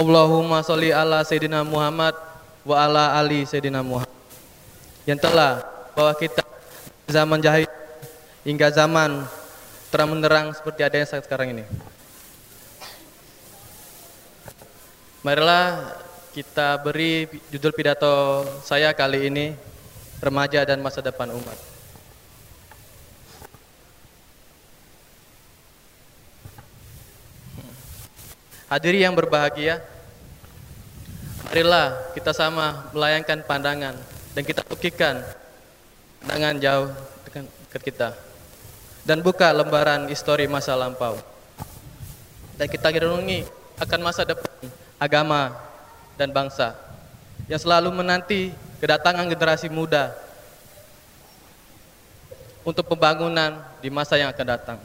Allahumma 0.01 0.59
sholli 0.65 0.93
ala 0.93 1.21
sayyidina 1.25 1.61
Muhammad 1.65 2.17
wa 2.65 2.77
ala 2.77 3.17
ali 3.17 3.45
sayyidina 3.45 3.81
Muhammad. 3.85 4.13
Yang 5.09 5.21
telah 5.27 5.65
bahwa 5.97 6.13
kita 6.17 6.43
zaman 7.09 7.41
jahil 7.43 7.67
hingga 8.47 8.71
zaman 8.71 9.27
terang 9.91 10.11
menerang 10.15 10.47
seperti 10.55 10.81
ada 10.87 10.97
yang 11.03 11.09
saat 11.09 11.27
sekarang 11.27 11.53
ini. 11.57 11.65
Marilah 15.21 15.93
kita 16.33 16.81
beri 16.81 17.29
judul 17.51 17.75
pidato 17.75 18.47
saya 18.65 18.95
kali 18.95 19.29
ini 19.29 19.47
remaja 20.23 20.63
dan 20.65 20.81
masa 20.81 21.03
depan 21.03 21.29
umat. 21.35 21.59
Hadiri 28.71 29.03
yang 29.03 29.19
berbahagia, 29.19 29.83
marilah 31.51 32.15
kita 32.15 32.31
sama 32.31 32.87
melayangkan 32.95 33.43
pandangan 33.43 33.99
dan 34.39 34.43
kita 34.47 34.63
tukikan 34.63 35.19
pandangan 36.23 36.57
jauh 36.63 36.89
dekat 37.27 37.83
kita 37.83 38.09
dan 39.03 39.19
buka 39.19 39.51
lembaran 39.51 40.07
histori 40.07 40.47
masa 40.47 40.79
lampau 40.79 41.19
dan 42.55 42.71
kita 42.71 42.95
renungi 42.95 43.51
akan 43.83 43.99
masa 43.99 44.23
depan 44.23 44.47
agama 45.03 45.51
dan 46.15 46.31
bangsa 46.31 46.79
yang 47.51 47.59
selalu 47.59 47.99
menanti 47.99 48.55
kedatangan 48.79 49.27
generasi 49.27 49.67
muda 49.67 50.15
untuk 52.63 52.87
pembangunan 52.87 53.59
di 53.81 53.89
masa 53.89 54.21
yang 54.21 54.31
akan 54.31 54.47
datang. 54.47 54.79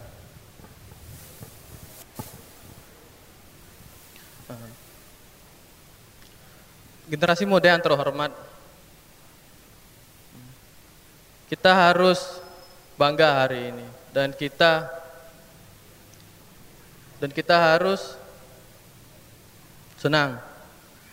Generasi 7.06 7.46
muda 7.46 7.70
yang 7.70 7.84
terhormat, 7.86 8.34
kita 11.46 11.70
harus 11.70 12.42
bangga 12.98 13.46
hari 13.46 13.70
ini 13.70 13.86
dan 14.10 14.34
kita 14.34 14.90
dan 17.22 17.30
kita 17.30 17.54
harus 17.54 18.18
senang 20.00 20.42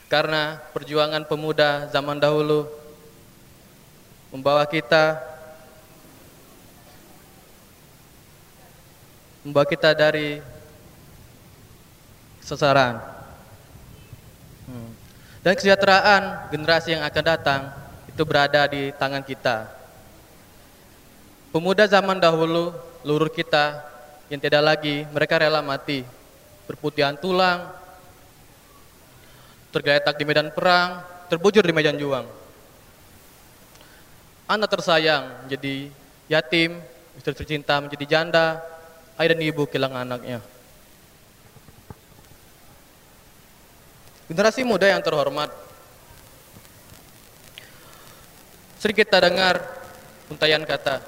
karena 0.08 0.60
perjuangan 0.72 1.24
pemuda 1.24 1.88
zaman 1.92 2.20
dahulu 2.20 2.68
membawa 4.32 4.64
kita 4.64 5.20
membawa 9.42 9.66
kita 9.66 9.90
dari 9.96 10.38
sasaran 12.38 13.00
hmm. 13.00 13.21
Dan 15.42 15.58
kesejahteraan 15.58 16.54
generasi 16.54 16.94
yang 16.94 17.02
akan 17.02 17.24
datang 17.26 17.60
itu 18.06 18.22
berada 18.22 18.62
di 18.70 18.94
tangan 18.94 19.26
kita. 19.26 19.66
Pemuda 21.50 21.84
zaman 21.84 22.16
dahulu 22.22 22.72
lurur 23.02 23.28
kita 23.28 23.82
yang 24.30 24.38
tidak 24.38 24.62
lagi 24.62 25.04
mereka 25.10 25.42
rela 25.42 25.60
mati 25.60 26.06
berputihan 26.64 27.18
tulang 27.18 27.68
tergeletak 29.74 30.14
di 30.16 30.24
medan 30.24 30.48
perang 30.54 31.02
terbujur 31.26 31.66
di 31.66 31.74
medan 31.74 31.98
juang. 31.98 32.24
Anak 34.46 34.70
tersayang 34.70 35.50
jadi 35.50 35.90
yatim 36.30 36.78
istri 37.18 37.34
tercinta 37.34 37.82
menjadi 37.82 38.06
janda 38.06 38.62
ayah 39.18 39.34
dan 39.34 39.42
ibu 39.42 39.66
kehilangan 39.66 40.06
anaknya 40.06 40.38
generasi 44.26 44.62
muda 44.62 44.86
yang 44.90 45.02
terhormat 45.02 45.50
sering 48.78 48.98
kita 48.98 49.22
dengar 49.22 49.62
untayan 50.30 50.62
kata 50.66 51.02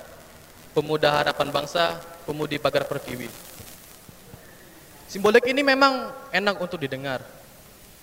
pemuda 0.74 1.10
harapan 1.10 1.48
bangsa 1.54 2.02
pemudi 2.26 2.58
pagar 2.58 2.84
pertiwi. 2.88 3.30
Simbolik 5.06 5.46
ini 5.46 5.62
memang 5.62 6.10
enak 6.34 6.58
untuk 6.58 6.82
didengar 6.82 7.22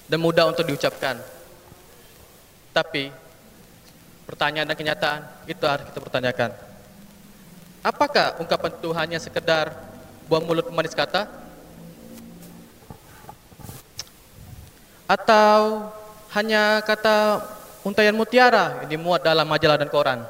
dan 0.08 0.20
mudah 0.24 0.48
untuk 0.48 0.64
diucapkan. 0.64 1.20
Tapi 2.72 3.12
pertanyaan 4.24 4.72
dan 4.72 4.78
kenyataan 4.80 5.22
itu 5.44 5.64
harus 5.68 5.92
kita 5.92 6.00
pertanyakan. 6.00 6.56
Apakah 7.84 8.40
ungkapan 8.40 8.72
itu 8.80 8.90
hanya 8.96 9.20
sekedar 9.20 9.76
buah 10.32 10.40
mulut 10.40 10.72
manis 10.72 10.96
kata? 10.96 11.28
Atau 15.12 15.92
hanya 16.32 16.80
kata 16.88 17.44
untayan 17.84 18.16
mutiara 18.16 18.80
yang 18.80 18.96
dimuat 18.96 19.20
dalam 19.20 19.44
majalah 19.44 19.76
dan 19.76 19.92
koran? 19.92 20.24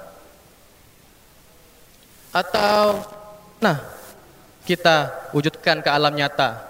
Atau 2.33 3.05
Nah, 3.61 3.77
kita 4.65 5.29
wujudkan 5.37 5.85
ke 5.85 5.89
alam 5.93 6.17
nyata 6.17 6.65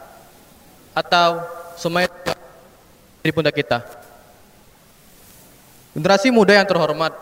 atau 0.91 1.39
semua 1.79 2.03
di 3.23 3.31
pundak 3.31 3.55
kita. 3.55 3.79
Generasi 5.95 6.35
muda 6.35 6.51
yang 6.51 6.67
terhormat, 6.67 7.15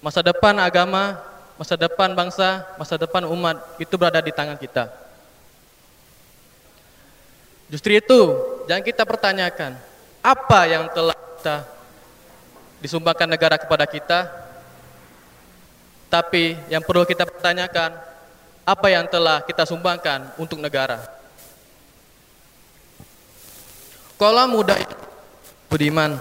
masa 0.00 0.24
depan 0.24 0.56
agama, 0.56 1.20
masa 1.60 1.76
depan 1.76 2.16
bangsa, 2.16 2.64
masa 2.80 2.96
depan 2.96 3.28
umat 3.28 3.60
itu 3.76 4.00
berada 4.00 4.24
di 4.24 4.32
tangan 4.32 4.56
kita. 4.56 5.01
Justru 7.72 7.96
itu, 7.96 8.20
jangan 8.68 8.84
kita 8.84 9.08
pertanyakan 9.08 9.80
apa 10.20 10.60
yang 10.68 10.92
telah 10.92 11.16
kita 11.16 11.56
disumbangkan 12.84 13.24
negara 13.32 13.56
kepada 13.56 13.88
kita. 13.88 14.28
Tapi 16.12 16.60
yang 16.68 16.84
perlu 16.84 17.08
kita 17.08 17.24
pertanyakan, 17.24 17.96
apa 18.68 18.86
yang 18.92 19.08
telah 19.08 19.40
kita 19.40 19.64
sumbangkan 19.64 20.36
untuk 20.36 20.60
negara? 20.60 21.00
Kalau 24.20 24.44
muda 24.52 24.76
budiman. 25.72 26.20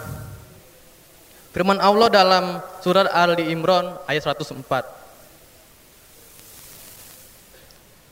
Firman 1.52 1.84
Allah 1.84 2.08
dalam 2.08 2.46
surat 2.80 3.12
Ali 3.12 3.52
Imran 3.52 4.00
ayat 4.08 4.24
104. 4.24 5.01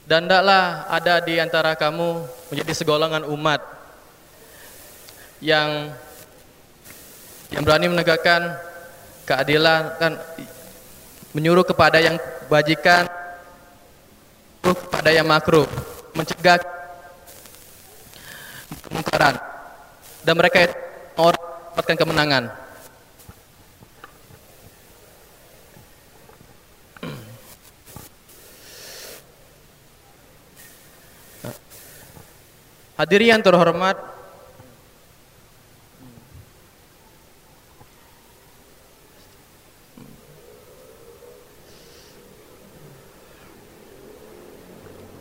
Dan 0.09 0.25
tidaklah 0.25 0.89
ada 0.89 1.21
di 1.21 1.37
antara 1.37 1.77
kamu 1.77 2.25
menjadi 2.49 2.73
segolongan 2.73 3.29
umat 3.29 3.61
yang 5.37 5.93
yang 7.53 7.61
berani 7.61 7.93
menegakkan 7.93 8.57
keadilan 9.29 9.93
kan 10.01 10.17
menyuruh 11.37 11.61
kepada 11.61 12.01
yang 12.01 12.17
bajikan 12.49 13.05
kepada 14.65 15.13
yang 15.13 15.29
makruh 15.29 15.69
mencegah 16.17 16.57
kemungkaran. 18.89 19.37
Dan 20.25 20.33
mereka 20.41 20.73
orang 21.21 21.37
mendapatkan 21.69 21.97
kemenangan 22.01 22.43
Hadirin 32.99 33.39
yang 33.39 33.43
terhormat 33.43 33.95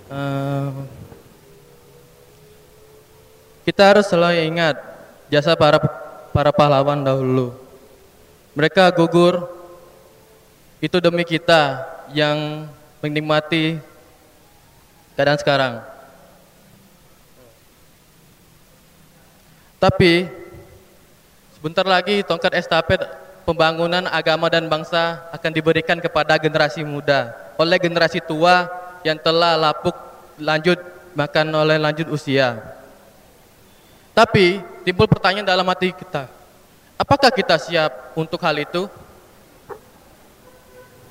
Uh, 0.08 0.88
kita 3.68 3.92
harus 3.92 4.08
selalu 4.08 4.40
ingat 4.48 4.80
jasa 5.28 5.52
para 5.52 5.76
para 6.32 6.48
pahlawan 6.48 7.04
dahulu. 7.04 7.52
Mereka 8.56 8.88
gugur 8.96 9.44
itu 10.80 10.96
demi 11.04 11.28
kita 11.28 11.84
yang 12.16 12.64
menikmati 13.04 13.76
keadaan 15.12 15.36
sekarang. 15.36 15.97
Tapi 19.78 20.26
sebentar 21.54 21.86
lagi 21.86 22.26
tongkat 22.26 22.50
estafet 22.58 22.98
pembangunan 23.46 24.10
agama 24.10 24.50
dan 24.50 24.66
bangsa 24.66 25.22
akan 25.30 25.50
diberikan 25.54 26.02
kepada 26.02 26.34
generasi 26.34 26.82
muda 26.82 27.30
oleh 27.54 27.78
generasi 27.78 28.18
tua 28.18 28.66
yang 29.06 29.14
telah 29.22 29.54
lapuk 29.54 29.94
lanjut 30.42 30.82
makan 31.14 31.46
oleh 31.54 31.78
lanjut 31.78 32.10
usia. 32.10 32.58
Tapi 34.18 34.58
timbul 34.82 35.06
pertanyaan 35.06 35.46
dalam 35.46 35.66
hati 35.70 35.94
kita, 35.94 36.26
apakah 36.98 37.30
kita 37.30 37.54
siap 37.54 38.18
untuk 38.18 38.42
hal 38.42 38.58
itu? 38.58 38.90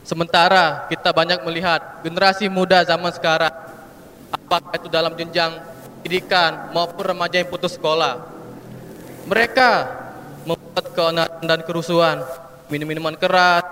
Sementara 0.03 0.87
kita 0.91 1.15
banyak 1.15 1.39
melihat 1.47 2.03
generasi 2.03 2.51
muda 2.51 2.83
zaman 2.83 3.11
sekarang, 3.15 3.51
apakah 4.31 4.75
itu 4.75 4.91
dalam 4.91 5.15
jenjang 5.15 5.55
pendidikan 5.99 6.71
maupun 6.71 7.03
remaja 7.03 7.39
yang 7.39 7.51
putus 7.51 7.75
sekolah, 7.75 8.36
mereka 9.27 9.91
membuat 10.47 10.85
keonaran 10.95 11.43
dan 11.43 11.59
kerusuhan, 11.67 12.23
minum-minuman 12.71 13.19
keras, 13.19 13.67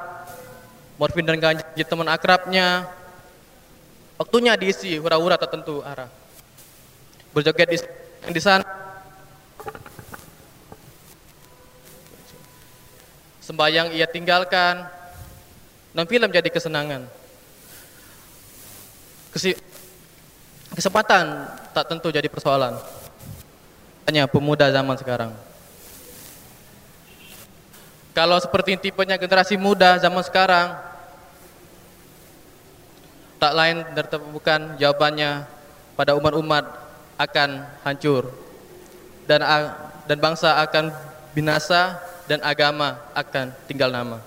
morfin 1.00 1.24
dan 1.24 1.40
ganja 1.40 1.64
teman 1.88 2.12
akrabnya, 2.12 2.92
Waktunya 4.16 4.56
diisi 4.56 4.96
hura-hura 4.96 5.36
tertentu 5.36 5.84
arah. 5.84 6.08
Berjoget 7.36 7.68
di, 7.68 7.78
di 8.32 8.42
sana. 8.42 8.64
Sembayang 13.44 13.92
ia 13.92 14.08
tinggalkan. 14.08 14.88
Dan 15.96 16.08
film 16.08 16.32
jadi 16.32 16.48
kesenangan. 16.48 17.08
kesi- 19.36 19.60
kesempatan 20.72 21.52
tak 21.76 21.92
tentu 21.92 22.08
jadi 22.08 22.28
persoalan. 22.32 22.80
Hanya 24.08 24.32
pemuda 24.32 24.72
zaman 24.72 24.96
sekarang. 24.96 25.36
Kalau 28.16 28.40
seperti 28.40 28.80
tipenya 28.80 29.20
generasi 29.20 29.60
muda 29.60 30.00
zaman 30.00 30.24
sekarang, 30.24 30.72
tak 33.36 33.52
lain 33.52 33.84
dan 33.92 34.08
bukan 34.32 34.60
jawabannya 34.80 35.44
pada 36.00 36.16
umat-umat 36.16 36.64
akan 37.20 37.68
hancur 37.84 38.32
dan 39.28 39.44
dan 40.08 40.18
bangsa 40.24 40.64
akan 40.64 40.96
binasa 41.36 42.00
dan 42.24 42.40
agama 42.40 42.96
akan 43.12 43.52
tinggal 43.68 43.92
nama. 43.92 44.24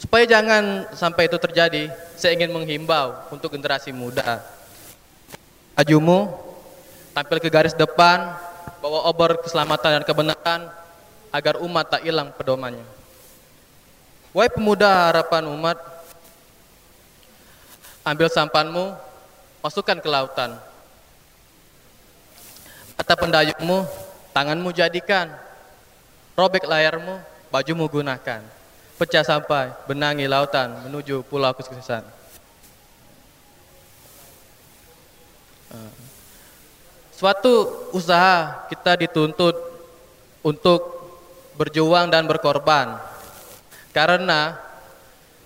Supaya 0.00 0.24
jangan 0.24 0.88
sampai 0.96 1.28
itu 1.28 1.36
terjadi, 1.36 1.92
saya 2.16 2.32
ingin 2.32 2.48
menghimbau 2.48 3.28
untuk 3.28 3.52
generasi 3.52 3.92
muda. 3.92 4.40
Ajumu 5.76 6.32
tampil 7.12 7.44
ke 7.44 7.52
garis 7.52 7.76
depan, 7.76 8.40
bawa 8.80 9.04
obor 9.04 9.36
keselamatan 9.44 10.00
dan 10.00 10.04
kebenaran 10.08 10.85
agar 11.36 11.60
umat 11.60 11.84
tak 11.92 12.08
hilang 12.08 12.32
pedomannya. 12.32 12.80
Wahai 14.32 14.48
pemuda 14.48 15.12
harapan 15.12 15.44
umat, 15.52 15.76
ambil 18.00 18.32
sampanmu, 18.32 18.96
masukkan 19.60 20.00
ke 20.00 20.08
lautan. 20.08 20.56
Kata 22.96 23.12
pendayungmu, 23.20 23.84
tanganmu 24.32 24.72
jadikan. 24.72 25.28
Robek 26.36 26.64
layarmu, 26.68 27.20
bajumu 27.52 27.84
gunakan. 27.88 28.40
Pecah 28.96 29.24
sampai, 29.24 29.72
benangi 29.84 30.24
lautan 30.24 30.88
menuju 30.88 31.20
pulau 31.28 31.52
kesuksesan. 31.52 32.04
Suatu 37.16 37.88
usaha 37.96 38.68
kita 38.68 39.00
dituntut 39.00 39.56
untuk 40.44 40.95
berjuang 41.56 42.12
dan 42.12 42.28
berkorban. 42.28 43.00
Karena 43.90 44.60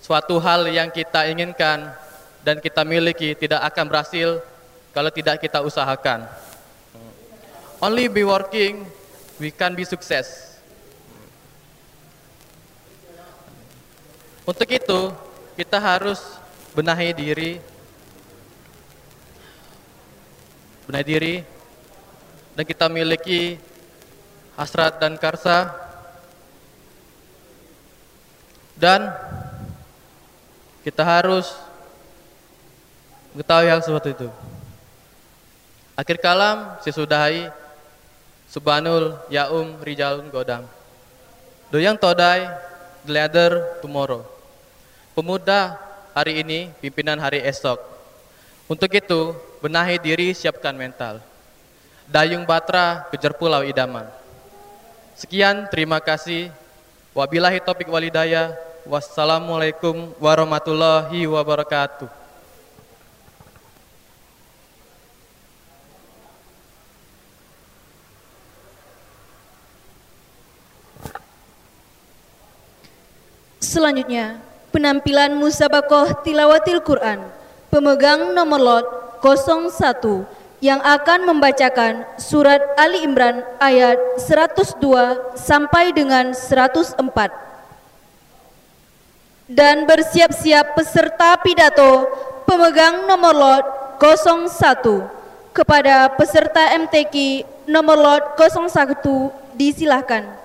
suatu 0.03 0.43
hal 0.43 0.66
yang 0.66 0.91
kita 0.91 1.31
inginkan 1.31 1.95
dan 2.43 2.59
kita 2.59 2.82
miliki 2.82 3.39
tidak 3.39 3.62
akan 3.70 3.87
berhasil 3.87 4.28
kalau 4.91 5.11
tidak 5.15 5.39
kita 5.39 5.62
usahakan. 5.62 6.27
Only 7.81 8.12
be 8.12 8.27
working, 8.27 8.85
we 9.41 9.49
can 9.55 9.73
be 9.73 9.87
sukses. 9.89 10.59
Untuk 14.45 14.66
itu, 14.66 15.01
kita 15.55 15.78
harus 15.78 16.19
benahi 16.74 17.15
diri, 17.15 17.62
benahi 20.91 21.07
diri, 21.07 21.37
dan 22.59 22.65
kita 22.66 22.91
miliki 22.91 23.57
hasrat 24.59 24.99
dan 24.99 25.15
karsa, 25.16 25.70
dan 28.81 29.12
kita 30.81 31.05
harus 31.05 31.52
mengetahui 33.36 33.69
hal 33.69 33.81
seperti 33.85 34.16
itu. 34.16 34.28
Akhir 35.93 36.16
kalam, 36.16 36.81
sesudahi, 36.81 37.52
subhanul 38.48 39.20
yaum 39.28 39.77
rijalun 39.85 40.32
godam. 40.32 40.65
Doyang 41.69 42.01
todai, 42.01 42.48
the 43.05 43.12
leader 43.12 43.52
tomorrow. 43.85 44.24
Pemuda 45.12 45.77
hari 46.16 46.40
ini, 46.40 46.73
pimpinan 46.81 47.20
hari 47.20 47.44
esok. 47.44 47.78
Untuk 48.65 48.89
itu, 48.97 49.36
benahi 49.61 50.01
diri, 50.01 50.32
siapkan 50.32 50.73
mental. 50.73 51.20
Dayung 52.09 52.48
Batra, 52.48 53.07
kejar 53.12 53.36
pulau 53.36 53.61
idaman. 53.62 54.09
Sekian, 55.15 55.69
terima 55.69 56.01
kasih. 56.01 56.48
Wabillahi 57.12 57.61
topik 57.61 57.86
walidaya. 57.93 58.70
Wassalamualaikum 58.91 60.19
warahmatullahi 60.19 61.23
wabarakatuh. 61.23 62.11
Selanjutnya, 73.62 74.43
penampilan 74.75 75.39
Musabakoh 75.39 76.27
Tilawatil 76.27 76.83
Quran, 76.83 77.23
pemegang 77.71 78.35
nomor 78.35 78.59
lot 78.59 78.87
01 79.23 80.27
yang 80.59 80.83
akan 80.83 81.31
membacakan 81.31 82.11
surat 82.19 82.59
Ali 82.75 83.07
Imran 83.07 83.47
ayat 83.62 84.19
102 84.19 85.39
sampai 85.39 85.95
dengan 85.95 86.35
104. 86.35 87.50
Dan 89.51 89.83
bersiap-siap 89.83 90.79
peserta 90.79 91.35
pidato 91.43 92.07
pemegang 92.47 93.11
nomor 93.11 93.35
lot 93.35 93.67
01 93.99 94.47
kepada 95.51 96.07
peserta 96.15 96.71
MTQ 96.79 97.43
nomor 97.67 97.99
lot 97.99 98.39
01 98.39 98.71
disilahkan. 99.59 100.39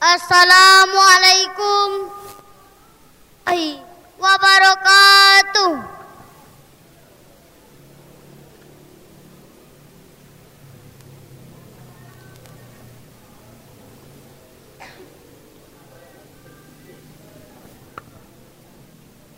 Assalamualaikum 0.00 2.12
ay, 3.48 3.80
wabarakatuh. 4.20 5.99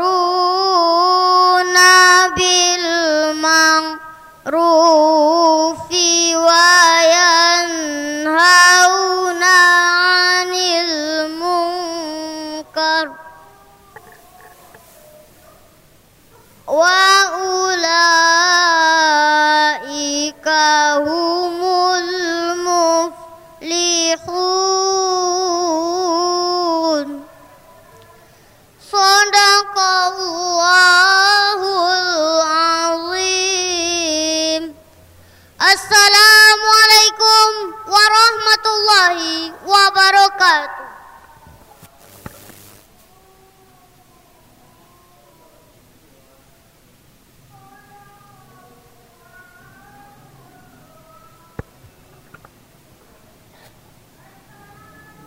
ويأمرون 0.00 1.76
بالمعروف 2.36 4.00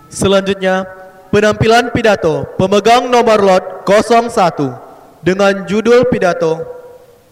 Selanjutnya, 0.08 0.86
penampilan 1.34 1.90
pidato 1.90 2.46
pemegang 2.54 3.10
nomor 3.10 3.42
lot 3.42 3.64
01 3.82 5.22
dengan 5.26 5.66
judul 5.66 6.06
pidato 6.06 6.62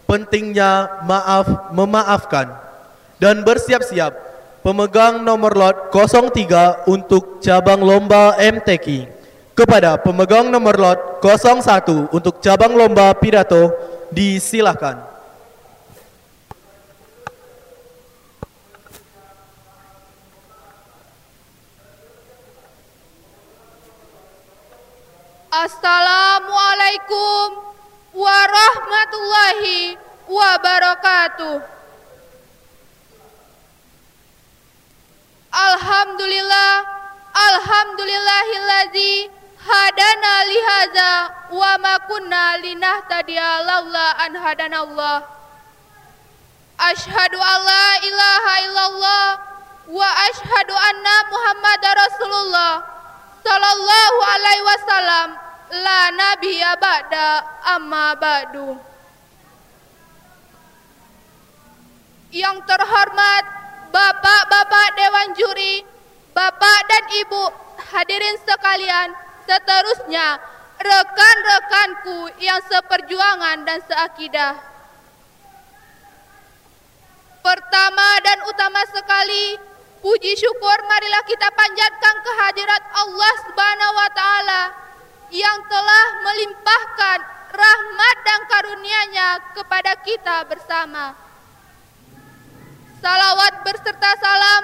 Pentingnya 0.07 1.03
Maaf 1.07 1.71
Memaafkan 1.71 2.51
dan 3.19 3.47
bersiap-siap 3.47 4.26
pemegang 4.67 5.23
nomor 5.23 5.55
lot 5.55 5.95
03 5.95 6.91
untuk 6.91 7.39
cabang 7.39 7.79
lomba 7.79 8.35
MTQ 8.35 9.07
kepada 9.55 9.95
pemegang 9.95 10.51
nomor 10.51 10.75
lot 10.75 11.23
01 11.23 12.11
untuk 12.11 12.43
cabang 12.43 12.75
lomba 12.75 13.15
pidato 13.15 13.71
disilahkan. 14.11 15.07
Assalamualaikum 25.47 27.71
warahmatullahi 28.11 29.95
wabarakatuh. 30.27 31.76
Alhamdulillah, 35.57 36.85
alhamdulillahillazi 37.33 39.25
hadana 39.57 40.33
lihaza 40.45 41.11
wa 41.49 41.73
ma 41.81 41.97
kunna 42.05 42.61
linahtadiya 42.61 43.65
laula 43.65 44.21
an 44.21 44.37
hadanallah. 44.37 45.25
Ashhadu 46.77 47.41
an 47.41 47.59
la 47.65 47.89
ilaha 48.05 48.53
illallah 48.69 49.25
wa 49.89 50.05
ashhadu 50.29 50.77
anna 50.77 51.15
Muhammadar 51.33 52.05
Rasulullah 52.05 52.85
sallallahu 53.41 54.17
alaihi 54.29 54.61
wasallam 54.61 55.27
la 55.73 56.01
nabiyya 56.13 56.77
ba'da 56.77 57.41
amma 57.65 58.13
ba'du. 58.13 58.77
Yang 62.29 62.61
terhormat 62.69 63.56
Bapak-bapak 63.97 64.93
Dewan 64.93 65.33
Juri, 65.33 65.81
Bapak 66.29 66.79
dan 66.85 67.03
Ibu 67.17 67.43
hadirin 67.89 68.37
sekalian, 68.45 69.09
seterusnya 69.49 70.37
rekan-rekanku 70.77 72.29
yang 72.37 72.61
seperjuangan 72.69 73.65
dan 73.65 73.81
seakidah. 73.89 74.53
Pertama 77.41 78.21
dan 78.21 78.45
utama 78.45 78.85
sekali, 78.93 79.57
puji 80.05 80.37
syukur 80.37 80.77
marilah 80.85 81.25
kita 81.25 81.49
panjatkan 81.57 82.15
kehadirat 82.21 82.83
Allah 83.01 83.33
Subhanahu 83.49 83.97
wa 83.97 84.09
taala 84.13 84.63
yang 85.33 85.57
telah 85.65 86.05
melimpahkan 86.21 87.17
rahmat 87.49 88.17
dan 88.21 88.39
karunia-Nya 88.45 89.29
kepada 89.57 89.97
kita 90.05 90.45
bersama. 90.45 91.26
Salawat 92.99 93.61
berserta 93.61 94.11
salam. 94.17 94.63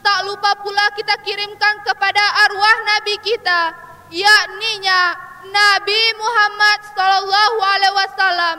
Tak 0.00 0.24
lupa 0.24 0.56
pula 0.64 0.88
kita 0.96 1.12
kirimkan 1.20 1.84
kepada 1.84 2.24
arwah 2.48 2.76
Nabi 2.88 3.20
kita, 3.20 3.76
yakninya 4.08 5.12
Nabi 5.44 6.02
Muhammad 6.16 6.78
sallallahu 6.96 7.58
alaihi 7.60 7.96
wasallam 8.00 8.56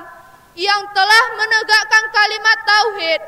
yang 0.54 0.82
telah 0.94 1.24
menegakkan 1.42 2.06
kalimat 2.14 2.58
tauhid 2.62 3.22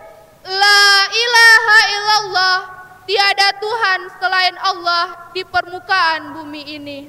La 0.45 1.09
ilaha 1.09 1.79
illallah 1.89 2.57
Tiada 3.03 3.51
Tuhan 3.59 3.99
selain 4.15 4.55
Allah 4.63 5.27
di 5.35 5.43
permukaan 5.43 6.39
bumi 6.39 6.63
ini. 6.79 6.99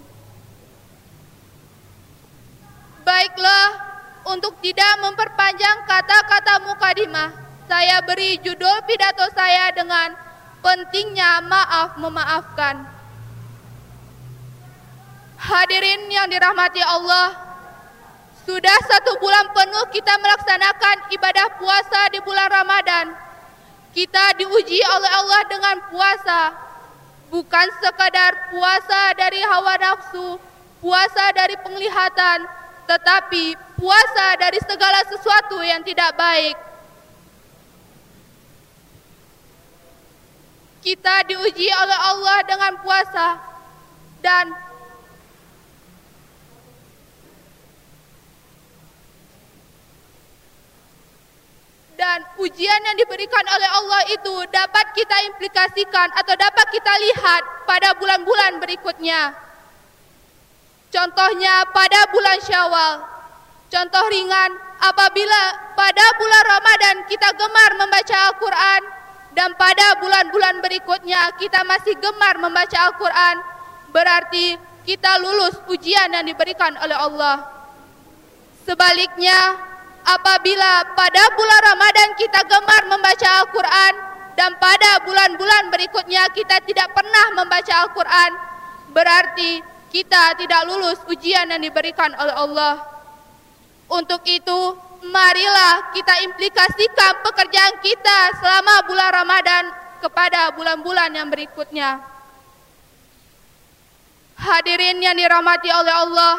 Baiklah, 3.06 3.69
untuk 4.27 4.59
tidak 4.59 4.90
memperpanjang 5.06 5.86
kata-kata 5.86 6.66
mukadimah, 6.66 7.31
saya 7.65 8.05
beri 8.05 8.36
judul 8.45 8.77
pidato 8.85 9.24
saya 9.32 9.73
dengan 9.73 10.12
pentingnya 10.65 11.45
maaf 11.45 11.97
memaafkan. 12.01 12.85
Hadirin 15.36 16.09
yang 16.09 16.28
dirahmati 16.32 16.81
Allah, 16.81 17.36
sudah 18.49 18.78
satu 18.89 19.20
bulan 19.20 19.53
penuh 19.53 19.86
kita 19.93 20.16
melaksanakan 20.16 20.97
ibadah 21.12 21.49
puasa 21.61 22.01
di 22.12 22.20
bulan 22.24 22.49
Ramadan. 22.49 23.07
Kita 23.93 24.36
diuji 24.41 24.81
oleh 24.81 25.12
Allah 25.12 25.43
dengan 25.47 25.77
puasa, 25.93 26.41
bukan 27.28 27.66
sekadar 27.78 28.51
puasa 28.53 29.12
dari 29.16 29.39
hawa 29.45 29.77
nafsu, 29.78 30.41
puasa 30.81 31.31
dari 31.36 31.57
penglihatan, 31.61 32.49
tetapi 32.89 33.57
puasa 33.77 34.27
dari 34.41 34.59
segala 34.65 35.01
sesuatu 35.09 35.61
yang 35.65 35.85
tidak 35.85 36.12
baik. 36.16 36.73
Kita 40.85 41.24
diuji 41.24 41.73
oleh 41.73 41.98
Allah 42.12 42.44
dengan 42.44 42.77
puasa 42.85 43.40
dan 44.20 44.52
dan 51.97 52.20
ujian 52.36 52.81
yang 52.85 52.97
diberikan 53.01 53.44
oleh 53.48 53.70
Allah 53.81 54.02
itu 54.12 54.35
dapat 54.52 54.93
kita 54.93 55.16
implikasikan 55.32 56.12
atau 56.20 56.36
dapat 56.36 56.66
kita 56.69 56.93
lihat 57.01 57.65
pada 57.65 57.97
bulan-bulan 57.97 58.61
berikutnya. 58.61 59.32
Contohnya 60.93 61.65
pada 61.73 62.12
bulan 62.12 62.39
Syawal. 62.44 62.94
Contoh 63.73 64.05
ringan, 64.12 64.52
apabila 64.85 65.43
pada 65.73 66.06
bulan 66.20 66.44
Ramadan 66.44 66.97
kita 67.09 67.32
gemar 67.35 67.70
membaca 67.81 68.16
Al-Quran 68.31 68.93
dan 69.35 69.51
pada 69.59 69.98
bulan-bulan 69.98 70.62
berikutnya 70.62 71.35
kita 71.36 71.66
masih 71.66 71.98
gemar 71.98 72.39
membaca 72.39 72.78
Al-Quran, 72.86 73.36
berarti 73.90 74.55
kita 74.86 75.19
lulus 75.19 75.59
ujian 75.66 76.06
yang 76.15 76.23
diberikan 76.23 76.70
oleh 76.78 76.94
Allah. 76.94 77.43
Sebaliknya, 78.62 79.59
apabila 80.06 80.94
pada 80.94 81.23
bulan 81.35 81.61
Ramadan 81.74 82.09
kita 82.15 82.47
gemar 82.47 82.82
membaca 82.86 83.28
Al-Quran 83.43 83.93
dan 84.39 84.55
pada 84.62 85.02
bulan-bulan 85.02 85.69
berikutnya 85.74 86.31
kita 86.31 86.62
tidak 86.62 86.94
pernah 86.94 87.27
membaca 87.35 87.74
Al-Quran, 87.85 88.31
berarti 88.94 89.61
kita 89.90 90.39
tidak 90.39 90.62
lulus 90.70 91.02
ujian 91.11 91.51
yang 91.51 91.62
diberikan 91.62 92.15
oleh 92.15 92.35
Allah. 92.39 92.74
Untuk 93.90 94.23
itu, 94.31 94.78
marilah 95.10 95.93
kita 95.93 96.14
implikasikan 96.24 97.20
pekerjaan 97.24 97.76
kita 97.85 98.18
selama 98.40 98.85
bulan 98.89 99.10
Ramadan 99.12 99.64
kepada 100.01 100.52
bulan-bulan 100.56 101.10
yang 101.12 101.28
berikutnya. 101.28 102.01
Hadirin 104.35 105.01
yang 105.01 105.16
dirahmati 105.16 105.70
oleh 105.72 105.94
Allah, 105.94 106.35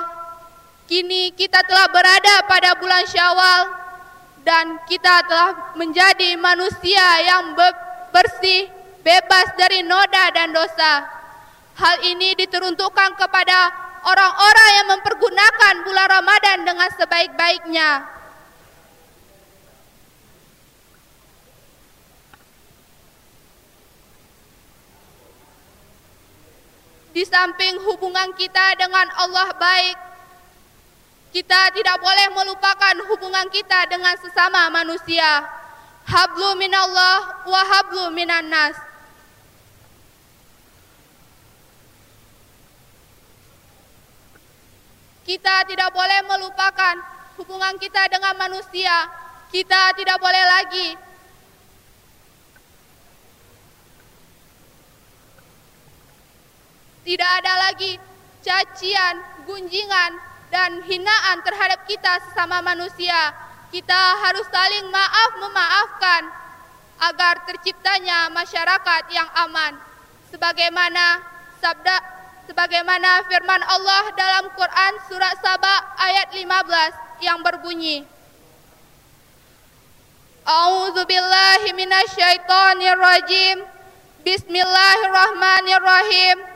kini 0.86 1.34
kita 1.34 1.66
telah 1.66 1.90
berada 1.90 2.46
pada 2.46 2.78
bulan 2.78 3.02
Syawal 3.10 3.62
dan 4.46 4.78
kita 4.86 5.26
telah 5.26 5.74
menjadi 5.74 6.38
manusia 6.38 7.06
yang 7.26 7.58
bersih, 8.14 8.70
bebas 9.02 9.58
dari 9.58 9.82
noda 9.82 10.30
dan 10.38 10.54
dosa. 10.54 11.10
Hal 11.76 11.98
ini 12.06 12.38
diteruntukkan 12.38 13.18
kepada 13.18 13.74
orang-orang 14.06 14.70
yang 14.80 14.88
mempergunakan 14.96 15.74
bulan 15.84 16.08
Ramadan 16.08 16.58
dengan 16.64 16.90
sebaik-baiknya. 16.94 18.15
Di 27.16 27.24
samping 27.24 27.80
hubungan 27.80 28.36
kita 28.36 28.76
dengan 28.76 29.08
Allah 29.16 29.56
baik, 29.56 29.96
kita 31.32 31.72
tidak 31.72 31.96
boleh 32.04 32.28
melupakan 32.36 32.96
hubungan 33.08 33.48
kita 33.56 33.88
dengan 33.88 34.20
sesama 34.20 34.68
manusia. 34.68 35.48
Hablu 36.04 36.60
minallah 36.60 37.48
wa 37.48 37.62
hablu 37.72 38.12
minan 38.12 38.52
nas. 38.52 38.76
Kita 45.24 45.64
tidak 45.72 45.96
boleh 45.96 46.20
melupakan 46.28 46.96
hubungan 47.40 47.80
kita 47.80 48.12
dengan 48.12 48.36
manusia. 48.36 49.08
Kita 49.56 49.96
tidak 49.96 50.20
boleh 50.20 50.44
lagi 50.44 51.05
tidak 57.06 57.46
ada 57.46 57.70
lagi 57.70 58.02
cacian, 58.42 59.22
gunjingan, 59.46 60.18
dan 60.50 60.82
hinaan 60.90 61.38
terhadap 61.46 61.86
kita 61.86 62.18
sesama 62.26 62.66
manusia. 62.66 63.30
Kita 63.70 64.18
harus 64.26 64.50
saling 64.50 64.90
maaf 64.90 65.38
memaafkan 65.38 66.34
agar 67.06 67.46
terciptanya 67.46 68.34
masyarakat 68.34 69.14
yang 69.14 69.30
aman. 69.46 69.78
Sebagaimana 70.34 71.22
sabda 71.62 72.02
sebagaimana 72.50 73.22
firman 73.30 73.62
Allah 73.62 74.10
dalam 74.18 74.50
Quran 74.58 74.94
surat 75.06 75.38
Saba 75.42 75.82
ayat 75.98 76.30
15 76.34 76.46
yang 77.26 77.42
berbunyi 77.42 78.06
A'udzu 80.46 81.10
billahi 81.10 81.74
minasyaitonir 81.74 83.02
rajim 83.02 83.66
Bismillahirrahmanirrahim 84.22 86.55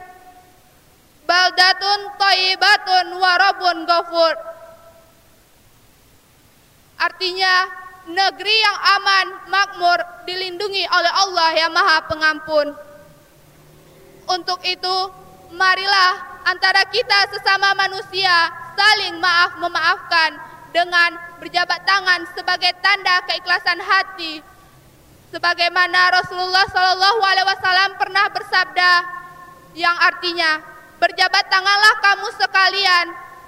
Baldatun 1.30 2.00
thayyibatun 2.18 3.06
wa 3.22 3.34
rabbun 3.38 3.86
ghafur 3.86 4.34
Artinya 7.00 7.70
negeri 8.10 8.56
yang 8.60 8.78
aman, 9.00 9.28
makmur, 9.48 10.00
dilindungi 10.28 10.84
oleh 10.84 11.14
Allah 11.16 11.50
yang 11.56 11.72
Maha 11.72 12.04
Pengampun. 12.12 12.76
Untuk 14.28 14.60
itu, 14.68 14.98
marilah 15.56 16.44
antara 16.44 16.84
kita 16.92 17.32
sesama 17.32 17.72
manusia 17.80 18.52
saling 18.76 19.16
maaf 19.16 19.64
memaafkan 19.64 20.36
dengan 20.76 21.16
berjabat 21.40 21.88
tangan 21.88 22.28
sebagai 22.36 22.76
tanda 22.84 23.24
keikhlasan 23.32 23.80
hati. 23.80 24.44
Sebagaimana 25.32 26.20
Rasulullah 26.20 26.68
Wasallam 26.68 27.96
pernah 27.96 28.28
bersabda, 28.34 28.92
yang 29.78 29.96
artinya 30.04 30.69
berjabat 31.00 31.48
tanganlah 31.48 31.96
kamu 32.04 32.28
sekalian. 32.36 33.08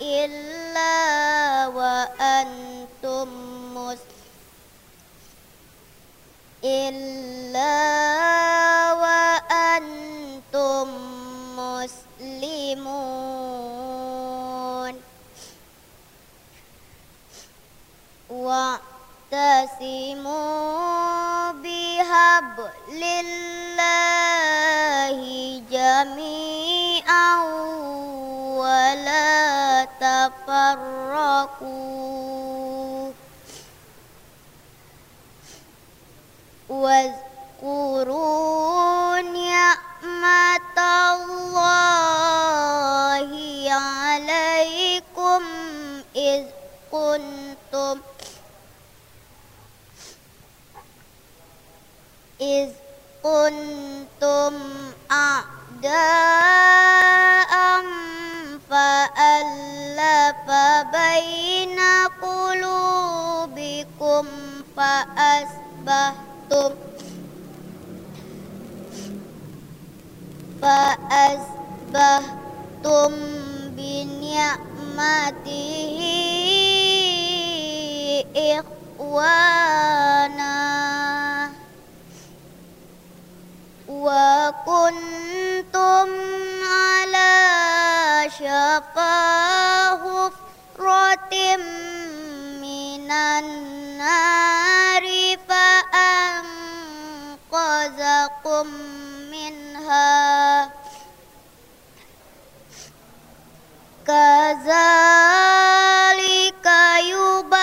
illa 0.00 0.96
wa 1.76 1.94
antum 2.18 3.30
mus 3.74 4.02
illa 6.62 7.76
wa 9.02 9.38
antum 9.48 10.88
muslimun 11.58 12.94
واعتصموا 19.34 20.97
بحبل 22.39 23.03
الله 23.03 25.19
جميعا 25.71 27.43
ولا 28.55 29.85
تفرقوا. 29.99 31.69
واذكروا 37.59 39.21
نعمة 39.21 40.79
الله 41.15 43.31
عليكم 43.71 45.43
إذ 46.15 46.43
كنتم 46.91 47.48
إذ 52.40 52.68
كنتم 53.22 54.54
أعداء 55.10 55.94
فألف 58.70 60.48
بين 60.92 61.80
قلوبكم 62.22 64.26
فأصبحتم 64.76 66.74
فأصبحتم 71.94 73.12
بنعمته 73.76 75.54
إخوانا 79.84 80.54
وكنتم 83.89 85.79
على 86.63 87.33
شفا 88.29 89.17
حفرة 89.97 91.33
من 92.61 93.11
النار 93.11 95.05
فأنقذكم 97.49 98.67
منها. 99.31 100.69
كذلك 104.07 104.69
يبين 106.99 107.58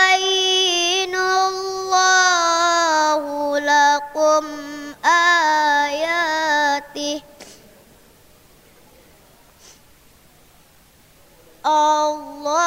الله 11.67 12.59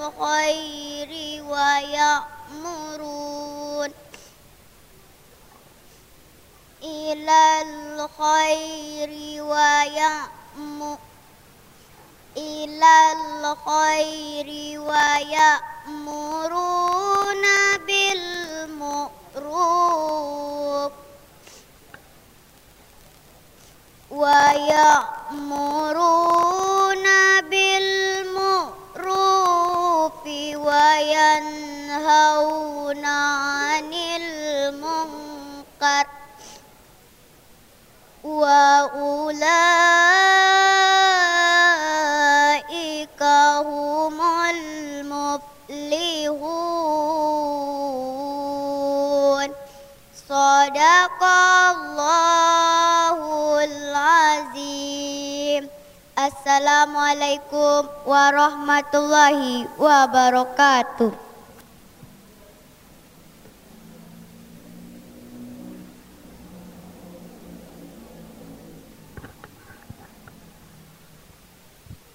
الخير 0.00 1.10
ويأمرون 1.44 3.00
إلى 6.82 7.62
الخير 7.62 9.10
ويأمرون 9.44 10.98
إلى 12.36 13.12
الخير 13.12 14.80
ويأمرون 14.80 16.24
بالمعروف 17.86 19.32
ويأمرون 25.70 27.06
بالمعروف 27.50 28.80
وأولئك 38.50 39.30
هم 43.70 44.18
المفلحون. 44.50 45.38
صدق 50.28 51.20
الله 51.74 53.18
العظيم. 53.70 55.62
السلام 56.18 56.92
عليكم 56.96 57.80
ورحمة 58.06 58.92
الله 58.94 59.68
وبركاته. 59.78 61.29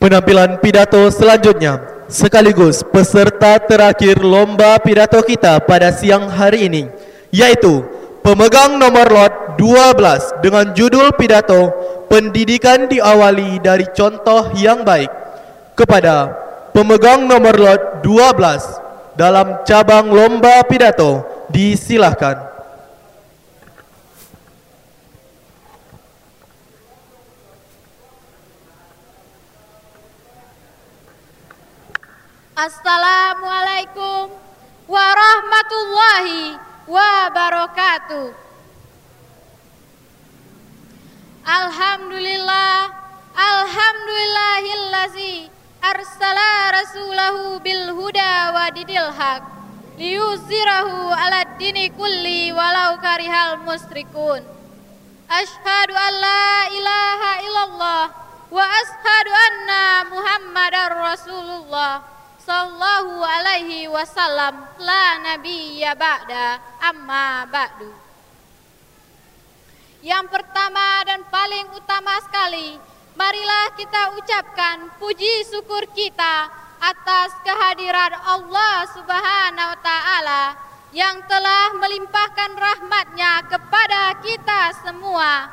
Penampilan 0.05 0.61
pidato 0.61 1.09
selanjutnya 1.09 1.81
sekaligus 2.05 2.85
peserta 2.85 3.57
terakhir 3.57 4.21
lomba 4.21 4.77
pidato 4.77 5.17
kita 5.25 5.57
pada 5.65 5.89
siang 5.89 6.29
hari 6.29 6.69
ini 6.69 6.85
yaitu 7.33 7.81
pemegang 8.21 8.77
nomor 8.77 9.09
lot 9.09 9.33
12 9.57 10.45
dengan 10.45 10.77
judul 10.77 11.09
pidato 11.17 11.73
Pendidikan 12.05 12.85
diawali 12.85 13.57
dari 13.65 13.89
contoh 13.97 14.53
yang 14.53 14.85
baik 14.85 15.09
kepada 15.73 16.37
pemegang 16.69 17.25
nomor 17.25 17.57
lot 17.57 18.05
12 18.05 19.17
dalam 19.17 19.65
cabang 19.65 20.13
lomba 20.13 20.61
pidato 20.69 21.25
disilahkan. 21.49 22.54
Assalamualaikum 32.55 34.31
warahmatullahi 34.87 36.55
wabarakatuh. 36.87 38.31
Alhamdulillah, 41.43 42.95
alhamdulillahillazi 43.35 45.51
arsala 45.83 46.79
rasulahu 46.79 47.59
bil 47.59 47.91
huda 47.91 48.55
wa 48.55 48.71
didil 48.71 49.11
haq 49.11 49.43
liyuzirahu 49.99 51.11
ala 51.11 51.59
dini 51.59 51.91
kulli 51.91 52.55
walau 52.55 52.95
karihal 53.03 53.59
musrikun. 53.67 54.39
Ashhadu 55.27 55.91
an 55.91 56.13
la 56.23 56.71
ilaha 56.71 57.31
illallah 57.43 58.15
wa 58.47 58.63
ashhadu 58.63 59.31
anna 59.43 60.07
muhammadar 60.07 61.03
rasulullah 61.03 62.14
sallallahu 62.45 63.25
alaihi 63.25 63.89
wasallam 63.89 64.53
la 64.77 65.05
nabiyya 65.25 65.97
ba'da 65.97 66.61
amma 66.77 67.49
ba'du. 67.49 67.89
Yang 70.05 70.29
pertama 70.29 71.01
dan 71.09 71.25
paling 71.33 71.65
utama 71.73 72.13
sekali, 72.21 72.77
marilah 73.17 73.73
kita 73.73 74.13
ucapkan 74.21 74.93
puji 75.01 75.49
syukur 75.49 75.81
kita 75.97 76.53
atas 76.77 77.33
kehadiran 77.41 78.13
Allah 78.21 78.85
Subhanahu 78.93 79.71
wa 79.73 79.79
taala 79.81 80.43
yang 80.93 81.17
telah 81.25 81.73
melimpahkan 81.81 82.51
rahmatnya 82.53 83.49
kepada 83.49 84.21
kita 84.21 84.61
semua 84.85 85.49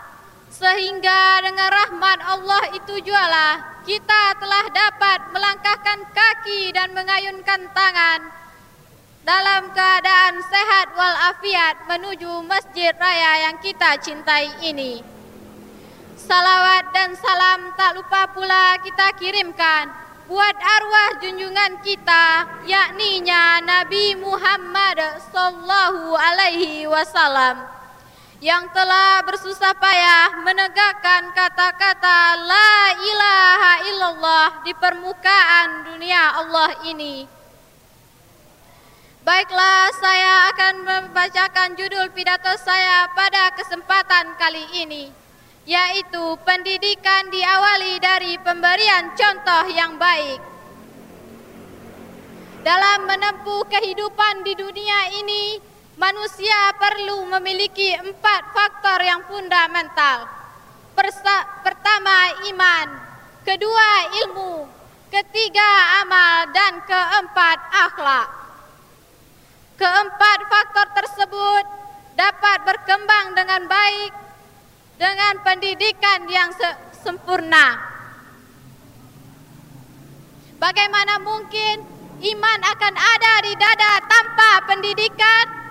sehingga 0.63 1.43
dengan 1.43 1.67
rahmat 1.75 2.19
Allah 2.23 2.65
itu 2.79 2.95
jualah 3.03 3.83
kita 3.83 4.39
telah 4.39 4.67
dapat 4.71 5.35
melangkahkan 5.35 6.07
kaki 6.15 6.71
dan 6.71 6.95
mengayunkan 6.95 7.67
tangan 7.75 8.31
dalam 9.27 9.75
keadaan 9.75 10.39
sehat 10.47 10.95
walafiat 10.95 11.83
menuju 11.91 12.47
masjid 12.47 12.95
raya 12.95 13.51
yang 13.51 13.59
kita 13.59 13.99
cintai 13.99 14.55
ini. 14.63 15.03
Salawat 16.15 16.95
dan 16.95 17.19
salam 17.19 17.75
tak 17.75 17.99
lupa 17.99 18.31
pula 18.31 18.79
kita 18.87 19.19
kirimkan 19.19 19.91
buat 20.31 20.55
arwah 20.63 21.19
junjungan 21.19 21.83
kita 21.83 22.47
yakninya 22.71 23.59
Nabi 23.67 24.15
Muhammad 24.15 25.19
sallallahu 25.35 26.15
alaihi 26.15 26.87
wasallam 26.87 27.82
yang 28.43 28.67
telah 28.75 29.23
bersusah 29.23 29.71
payah 29.79 30.43
menegakkan 30.43 31.31
kata-kata 31.31 32.43
La 32.43 32.75
ilaha 32.99 33.73
illallah 33.87 34.49
di 34.67 34.75
permukaan 34.75 35.87
dunia 35.87 36.43
Allah 36.43 36.75
ini. 36.91 37.23
Baiklah, 39.23 39.95
saya 40.03 40.51
akan 40.51 40.75
membacakan 40.83 41.79
judul 41.79 42.11
pidato 42.11 42.51
saya 42.59 43.07
pada 43.15 43.55
kesempatan 43.55 44.35
kali 44.35 44.67
ini, 44.75 45.15
yaitu 45.63 46.35
pendidikan 46.43 47.31
diawali 47.31 48.03
dari 48.03 48.35
pemberian 48.43 49.15
contoh 49.15 49.71
yang 49.71 49.95
baik. 50.03 50.43
Dalam 52.67 53.07
menempuh 53.07 53.63
kehidupan 53.71 54.43
di 54.43 54.59
dunia 54.59 55.15
ini, 55.23 55.63
manusia 56.03 56.75
perlu 56.83 57.31
memiliki 57.39 57.95
empat 57.95 58.43
faktor 58.51 58.99
yang 59.07 59.23
fundamental. 59.31 60.27
Persa, 60.99 61.63
pertama 61.63 62.43
iman, 62.51 62.87
kedua 63.47 63.89
ilmu, 64.27 64.67
ketiga 65.15 66.03
amal 66.03 66.51
dan 66.51 66.83
keempat 66.83 67.59
akhlak. 67.71 68.29
Keempat 69.79 70.39
faktor 70.51 70.87
tersebut 70.99 71.65
dapat 72.19 72.59
berkembang 72.67 73.39
dengan 73.39 73.63
baik 73.71 74.13
dengan 74.99 75.39
pendidikan 75.47 76.27
yang 76.27 76.51
se 76.51 76.71
sempurna. 77.07 77.79
Bagaimana 80.59 81.19
mungkin 81.23 81.83
iman 82.23 82.61
akan 82.63 82.95
ada 82.95 83.35
di 83.43 83.53
dada 83.59 83.93
tanpa 84.07 84.51
pendidikan? 84.71 85.62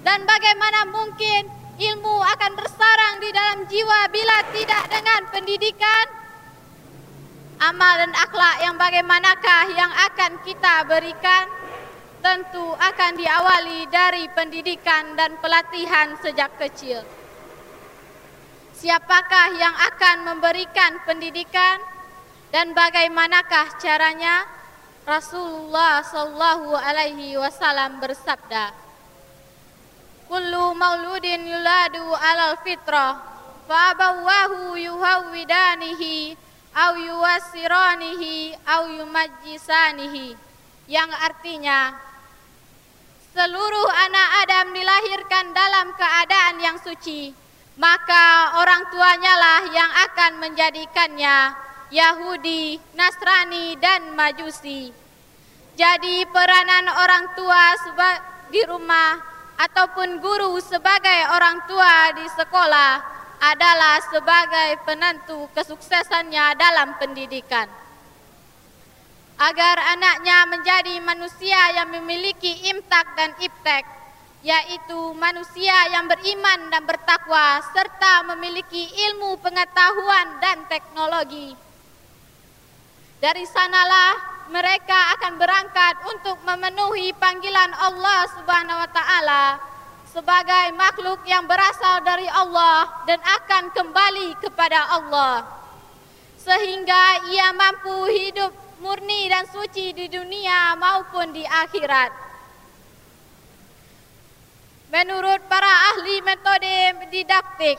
Dan 0.00 0.24
bagaimana 0.24 0.88
mungkin 0.88 1.48
ilmu 1.76 2.16
akan 2.24 2.52
bersarang 2.56 3.14
di 3.20 3.30
dalam 3.32 3.58
jiwa 3.68 4.00
bila 4.08 4.36
tidak 4.52 4.84
dengan 4.88 5.22
pendidikan? 5.28 6.06
Amal 7.60 8.00
dan 8.00 8.12
akhlak 8.16 8.56
yang 8.64 8.80
bagaimanakah 8.80 9.64
yang 9.76 9.92
akan 9.92 10.40
kita 10.48 10.88
berikan? 10.88 11.44
Tentu 12.20 12.72
akan 12.76 13.12
diawali 13.16 13.88
dari 13.88 14.28
pendidikan 14.32 15.16
dan 15.16 15.36
pelatihan 15.40 16.16
sejak 16.20 16.52
kecil. 16.56 17.00
Siapakah 18.76 19.60
yang 19.60 19.76
akan 19.92 20.16
memberikan 20.24 21.04
pendidikan 21.04 21.80
dan 22.48 22.72
bagaimanakah 22.72 23.76
caranya? 23.76 24.48
Rasulullah 25.04 26.04
sallallahu 26.04 26.76
alaihi 26.76 27.36
wasallam 27.36 28.00
bersabda, 28.04 28.72
kullu 30.30 30.78
mauludin 30.78 31.42
yuladu 31.42 32.14
alal 32.14 32.54
fitrah 32.62 33.18
fa 33.66 33.90
abawahu 33.90 34.78
yuhawwidanihi 34.78 36.38
au 36.70 36.94
yuwasiranihi 36.94 38.54
au 38.62 38.86
yumajjisanihi 38.94 40.38
yang 40.86 41.10
artinya 41.26 41.98
seluruh 43.34 43.90
anak 44.06 44.28
Adam 44.46 44.66
dilahirkan 44.70 45.50
dalam 45.50 45.98
keadaan 45.98 46.62
yang 46.62 46.78
suci 46.78 47.34
maka 47.74 48.54
orang 48.62 48.86
tuanya 48.94 49.34
lah 49.34 49.62
yang 49.74 49.90
akan 50.10 50.32
menjadikannya 50.46 51.58
Yahudi, 51.90 52.78
Nasrani 52.94 53.74
dan 53.82 54.14
Majusi. 54.14 54.94
Jadi 55.74 56.22
peranan 56.30 56.86
orang 56.86 57.24
tua 57.34 57.74
di 58.52 58.62
rumah 58.68 59.29
ataupun 59.60 60.24
guru 60.24 60.56
sebagai 60.64 61.20
orang 61.36 61.68
tua 61.68 62.16
di 62.16 62.26
sekolah 62.32 62.92
adalah 63.40 64.00
sebagai 64.08 64.70
penentu 64.88 65.48
kesuksesannya 65.52 66.56
dalam 66.56 66.96
pendidikan. 66.96 67.68
Agar 69.40 69.76
anaknya 69.96 70.44
menjadi 70.48 71.00
manusia 71.00 71.60
yang 71.76 71.88
memiliki 71.92 72.68
imtak 72.72 73.16
dan 73.16 73.32
iptek, 73.40 73.84
yaitu 74.44 75.16
manusia 75.16 75.72
yang 75.92 76.08
beriman 76.08 76.68
dan 76.68 76.84
bertakwa 76.84 77.64
serta 77.72 78.24
memiliki 78.32 78.84
ilmu 79.08 79.40
pengetahuan 79.40 80.40
dan 80.44 80.68
teknologi. 80.68 81.56
Dari 83.20 83.44
sanalah 83.48 84.39
mereka 84.50 85.14
akan 85.16 85.38
berangkat 85.38 85.94
untuk 86.10 86.36
memenuhi 86.42 87.14
panggilan 87.16 87.70
Allah 87.78 88.26
Subhanahu 88.34 88.78
wa 88.82 88.90
taala 88.90 89.44
sebagai 90.10 90.74
makhluk 90.74 91.22
yang 91.22 91.46
berasal 91.46 92.02
dari 92.02 92.26
Allah 92.26 93.06
dan 93.06 93.22
akan 93.22 93.70
kembali 93.70 94.34
kepada 94.42 94.90
Allah 94.98 95.46
sehingga 96.34 97.30
ia 97.30 97.54
mampu 97.54 98.10
hidup 98.10 98.50
murni 98.82 99.30
dan 99.30 99.46
suci 99.46 99.94
di 99.94 100.10
dunia 100.10 100.74
maupun 100.74 101.30
di 101.30 101.44
akhirat. 101.46 102.10
Menurut 104.90 105.46
para 105.46 105.70
ahli 105.94 106.18
metode 106.26 107.06
didaktik, 107.14 107.78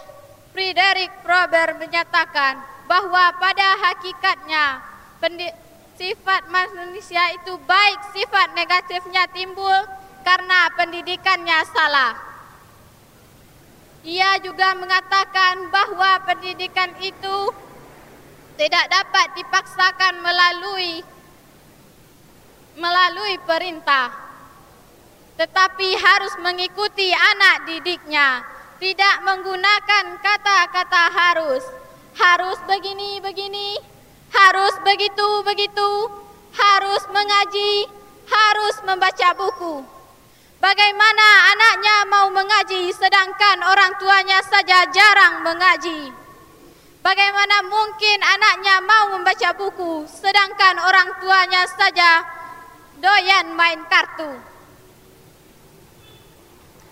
Friedrich 0.55 1.11
Prober 1.25 1.75
menyatakan 1.75 2.63
bahwa 2.87 3.35
pada 3.35 3.67
hakikatnya 3.91 4.79
sifat 6.01 6.49
manusia 6.49 7.21
itu 7.37 7.53
baik, 7.69 7.99
sifat 8.17 8.57
negatifnya 8.57 9.29
timbul 9.29 9.77
karena 10.25 10.73
pendidikannya 10.73 11.61
salah. 11.69 12.17
Ia 14.01 14.41
juga 14.41 14.73
mengatakan 14.81 15.69
bahwa 15.69 16.25
pendidikan 16.25 16.89
itu 17.05 17.37
tidak 18.57 18.89
dapat 18.89 19.37
dipaksakan 19.37 20.25
melalui 20.25 21.05
melalui 22.81 23.37
perintah 23.45 24.09
tetapi 25.37 25.89
harus 26.01 26.33
mengikuti 26.41 27.13
anak 27.13 27.69
didiknya 27.69 28.41
tidak 28.81 29.15
menggunakan 29.21 30.17
kata-kata 30.17 31.03
harus 31.13 31.63
harus 32.17 32.57
begini 32.65 33.21
begini 33.21 33.90
harus 34.31 34.73
begitu 34.83 35.27
begitu. 35.43 35.91
Harus 36.51 37.07
mengaji 37.15 37.87
harus 38.27 38.75
membaca 38.83 39.29
buku. 39.35 39.83
Bagaimana 40.61 41.27
anaknya 41.55 41.95
mau 42.11 42.27
mengaji 42.29 42.91
sedangkan 42.93 43.65
orang 43.65 43.97
tuanya 43.97 44.39
saja 44.45 44.85
jarang 44.91 45.41
mengaji? 45.47 46.11
Bagaimana 47.01 47.65
mungkin 47.65 48.19
anaknya 48.21 48.77
mau 48.85 49.17
membaca 49.17 49.49
buku 49.57 50.05
sedangkan 50.05 50.75
orang 50.85 51.09
tuanya 51.17 51.65
saja 51.65 52.21
doyan 53.01 53.57
main 53.57 53.81
kartu. 53.89 54.37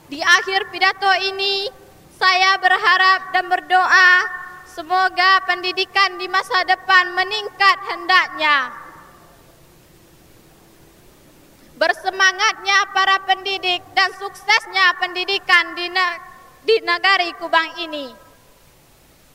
Di 0.09 0.17
akhir 0.17 0.73
pidato 0.73 1.13
ini 1.29 1.69
saya 2.17 2.57
berharap 2.57 3.29
dan 3.29 3.45
berdoa 3.45 4.38
semoga 4.79 5.43
pendidikan 5.43 6.15
di 6.15 6.31
masa 6.31 6.63
depan 6.63 7.11
meningkat 7.11 7.77
hendaknya. 7.91 8.71
Bersemangatnya 11.75 12.87
para 12.95 13.19
pendidik 13.27 13.83
dan 13.91 14.07
suksesnya 14.15 14.95
pendidikan 15.03 15.75
di, 15.75 15.91
di 16.63 16.79
negari 16.87 17.35
Kubang 17.35 17.75
ini. 17.83 18.07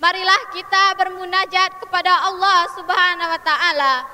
Marilah 0.00 0.48
kita 0.56 0.96
bermunajat 0.96 1.76
kepada 1.76 2.24
Allah 2.24 2.64
Subhanahu 2.80 3.28
wa 3.28 3.40
taala. 3.44 4.08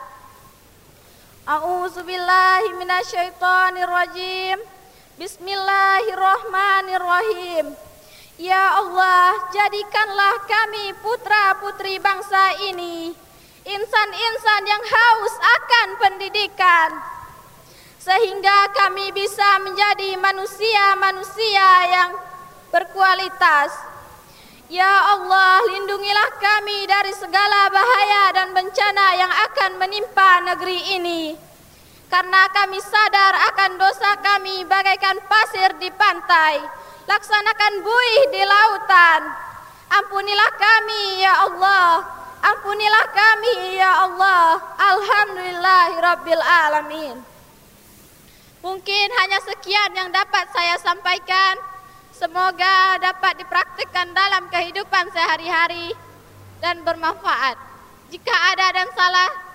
A'udzu 1.47 2.03
billahi. 2.03 2.75
Bismillahirrahmanirrahim. 5.15 7.90
Ya 8.41 8.73
Allah, 8.73 9.53
jadikanlah 9.53 10.49
kami 10.49 10.97
putra-putri 11.05 12.01
bangsa 12.01 12.57
ini 12.73 13.13
insan-insan 13.69 14.63
yang 14.65 14.81
haus 14.81 15.35
akan 15.37 15.89
pendidikan 16.01 16.89
sehingga 18.01 18.73
kami 18.73 19.13
bisa 19.13 19.61
menjadi 19.61 20.17
manusia-manusia 20.17 21.69
yang 21.93 22.11
berkualitas 22.73 23.77
Ya 24.71 24.89
Allah, 24.89 25.61
lindungilah 25.67 26.31
kami 26.39 26.87
dari 26.87 27.11
segala 27.13 27.69
bahaya 27.75 28.25
dan 28.39 28.55
bencana 28.55 29.07
yang 29.19 29.33
akan 29.51 29.83
menimpa 29.83 30.47
negeri 30.47 30.95
ini. 30.95 31.35
Karena 32.07 32.47
kami 32.55 32.79
sadar 32.79 33.35
akan 33.51 33.83
dosa 33.83 34.15
kami 34.23 34.63
bagaikan 34.71 35.19
pasir 35.27 35.75
di 35.83 35.91
pantai, 35.91 36.63
laksanakan 37.11 37.73
buih 37.83 38.23
di 38.31 38.43
lautan. 38.47 39.21
Ampunilah 39.91 40.53
kami 40.55 41.27
ya 41.27 41.35
Allah, 41.51 42.07
ampunilah 42.39 43.07
kami 43.11 43.75
ya 43.75 44.07
Allah. 44.07 44.63
Alhamdulillahirabbil 44.79 46.45
alamin. 46.45 47.17
Mungkin 48.63 49.07
hanya 49.19 49.43
sekian 49.43 49.91
yang 49.99 50.15
dapat 50.15 50.47
saya 50.55 50.79
sampaikan. 50.79 51.59
Semoga 52.15 53.01
dapat 53.01 53.41
dipraktikkan 53.41 54.13
dalam 54.13 54.47
kehidupan 54.53 55.09
sehari-hari 55.11 55.97
dan 56.61 56.85
bermanfaat. 56.85 57.57
Jika 58.13 58.35
ada 58.53 58.69
dan 58.77 58.89
salah 58.93 59.50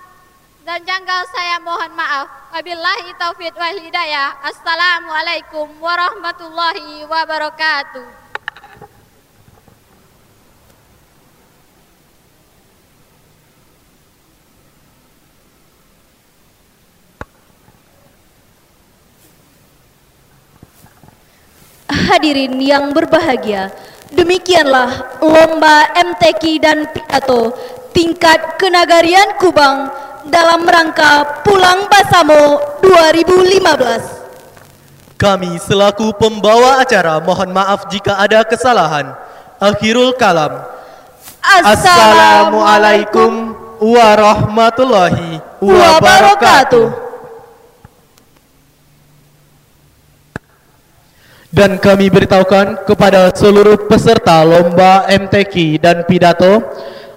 dan 0.66 0.82
janggal 0.82 1.22
saya 1.30 1.62
mohon 1.62 1.94
maaf. 1.94 2.26
Wabillahi 2.50 3.14
taufiq 3.14 3.54
wal 3.54 3.78
hidayah. 3.78 4.34
Assalamualaikum 4.42 5.70
warahmatullahi 5.78 7.06
wabarakatuh. 7.06 8.26
Hadirin 21.86 22.58
yang 22.58 22.90
berbahagia, 22.90 23.70
demikianlah 24.10 25.20
lomba 25.22 25.94
MTQ 25.94 26.42
dan 26.58 26.90
pidato 26.90 27.54
tingkat 27.94 28.58
kenagarian 28.58 29.38
Kubang 29.38 30.06
dalam 30.30 30.66
rangka 30.66 31.42
Pulang 31.46 31.86
Basamo 31.86 32.58
2015. 32.82 34.26
Kami 35.16 35.56
selaku 35.56 36.12
pembawa 36.20 36.84
acara 36.84 37.16
mohon 37.24 37.48
maaf 37.48 37.88
jika 37.88 38.20
ada 38.20 38.44
kesalahan. 38.44 39.16
Akhirul 39.56 40.12
kalam. 40.20 40.60
Assalamualaikum 41.40 43.56
warahmatullahi 43.80 45.40
wabarakatuh. 45.62 47.06
Dan 51.48 51.80
kami 51.80 52.12
beritahukan 52.12 52.84
kepada 52.84 53.32
seluruh 53.32 53.88
peserta 53.88 54.44
lomba 54.44 55.08
MTQ 55.08 55.80
dan 55.80 56.04
pidato 56.04 56.60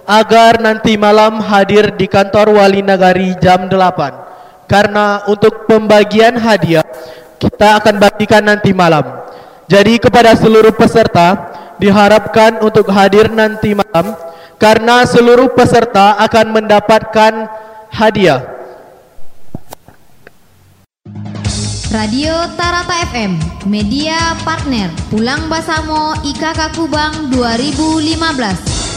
agar 0.08 0.60
nanti 0.60 0.96
malam 0.96 1.40
hadir 1.40 1.92
di 1.96 2.06
kantor 2.06 2.56
Wali 2.56 2.80
Nagari 2.84 3.36
jam 3.40 3.68
8. 3.68 4.68
Karena 4.70 5.26
untuk 5.26 5.66
pembagian 5.66 6.38
hadiah 6.38 6.86
kita 7.40 7.80
akan 7.80 7.96
bagikan 7.98 8.44
nanti 8.44 8.70
malam. 8.70 9.02
Jadi 9.66 9.98
kepada 9.98 10.36
seluruh 10.36 10.74
peserta 10.76 11.50
diharapkan 11.80 12.60
untuk 12.60 12.86
hadir 12.92 13.32
nanti 13.32 13.72
malam 13.72 14.12
karena 14.60 15.08
seluruh 15.08 15.48
peserta 15.56 16.20
akan 16.20 16.46
mendapatkan 16.52 17.32
hadiah. 17.88 18.60
Radio 21.90 22.30
Tarata 22.54 23.02
FM, 23.10 23.34
media 23.66 24.38
partner 24.46 24.94
Pulang 25.10 25.50
Basamo 25.50 26.14
IKK 26.22 26.78
Kubang 26.78 27.34
2015. 27.34 28.89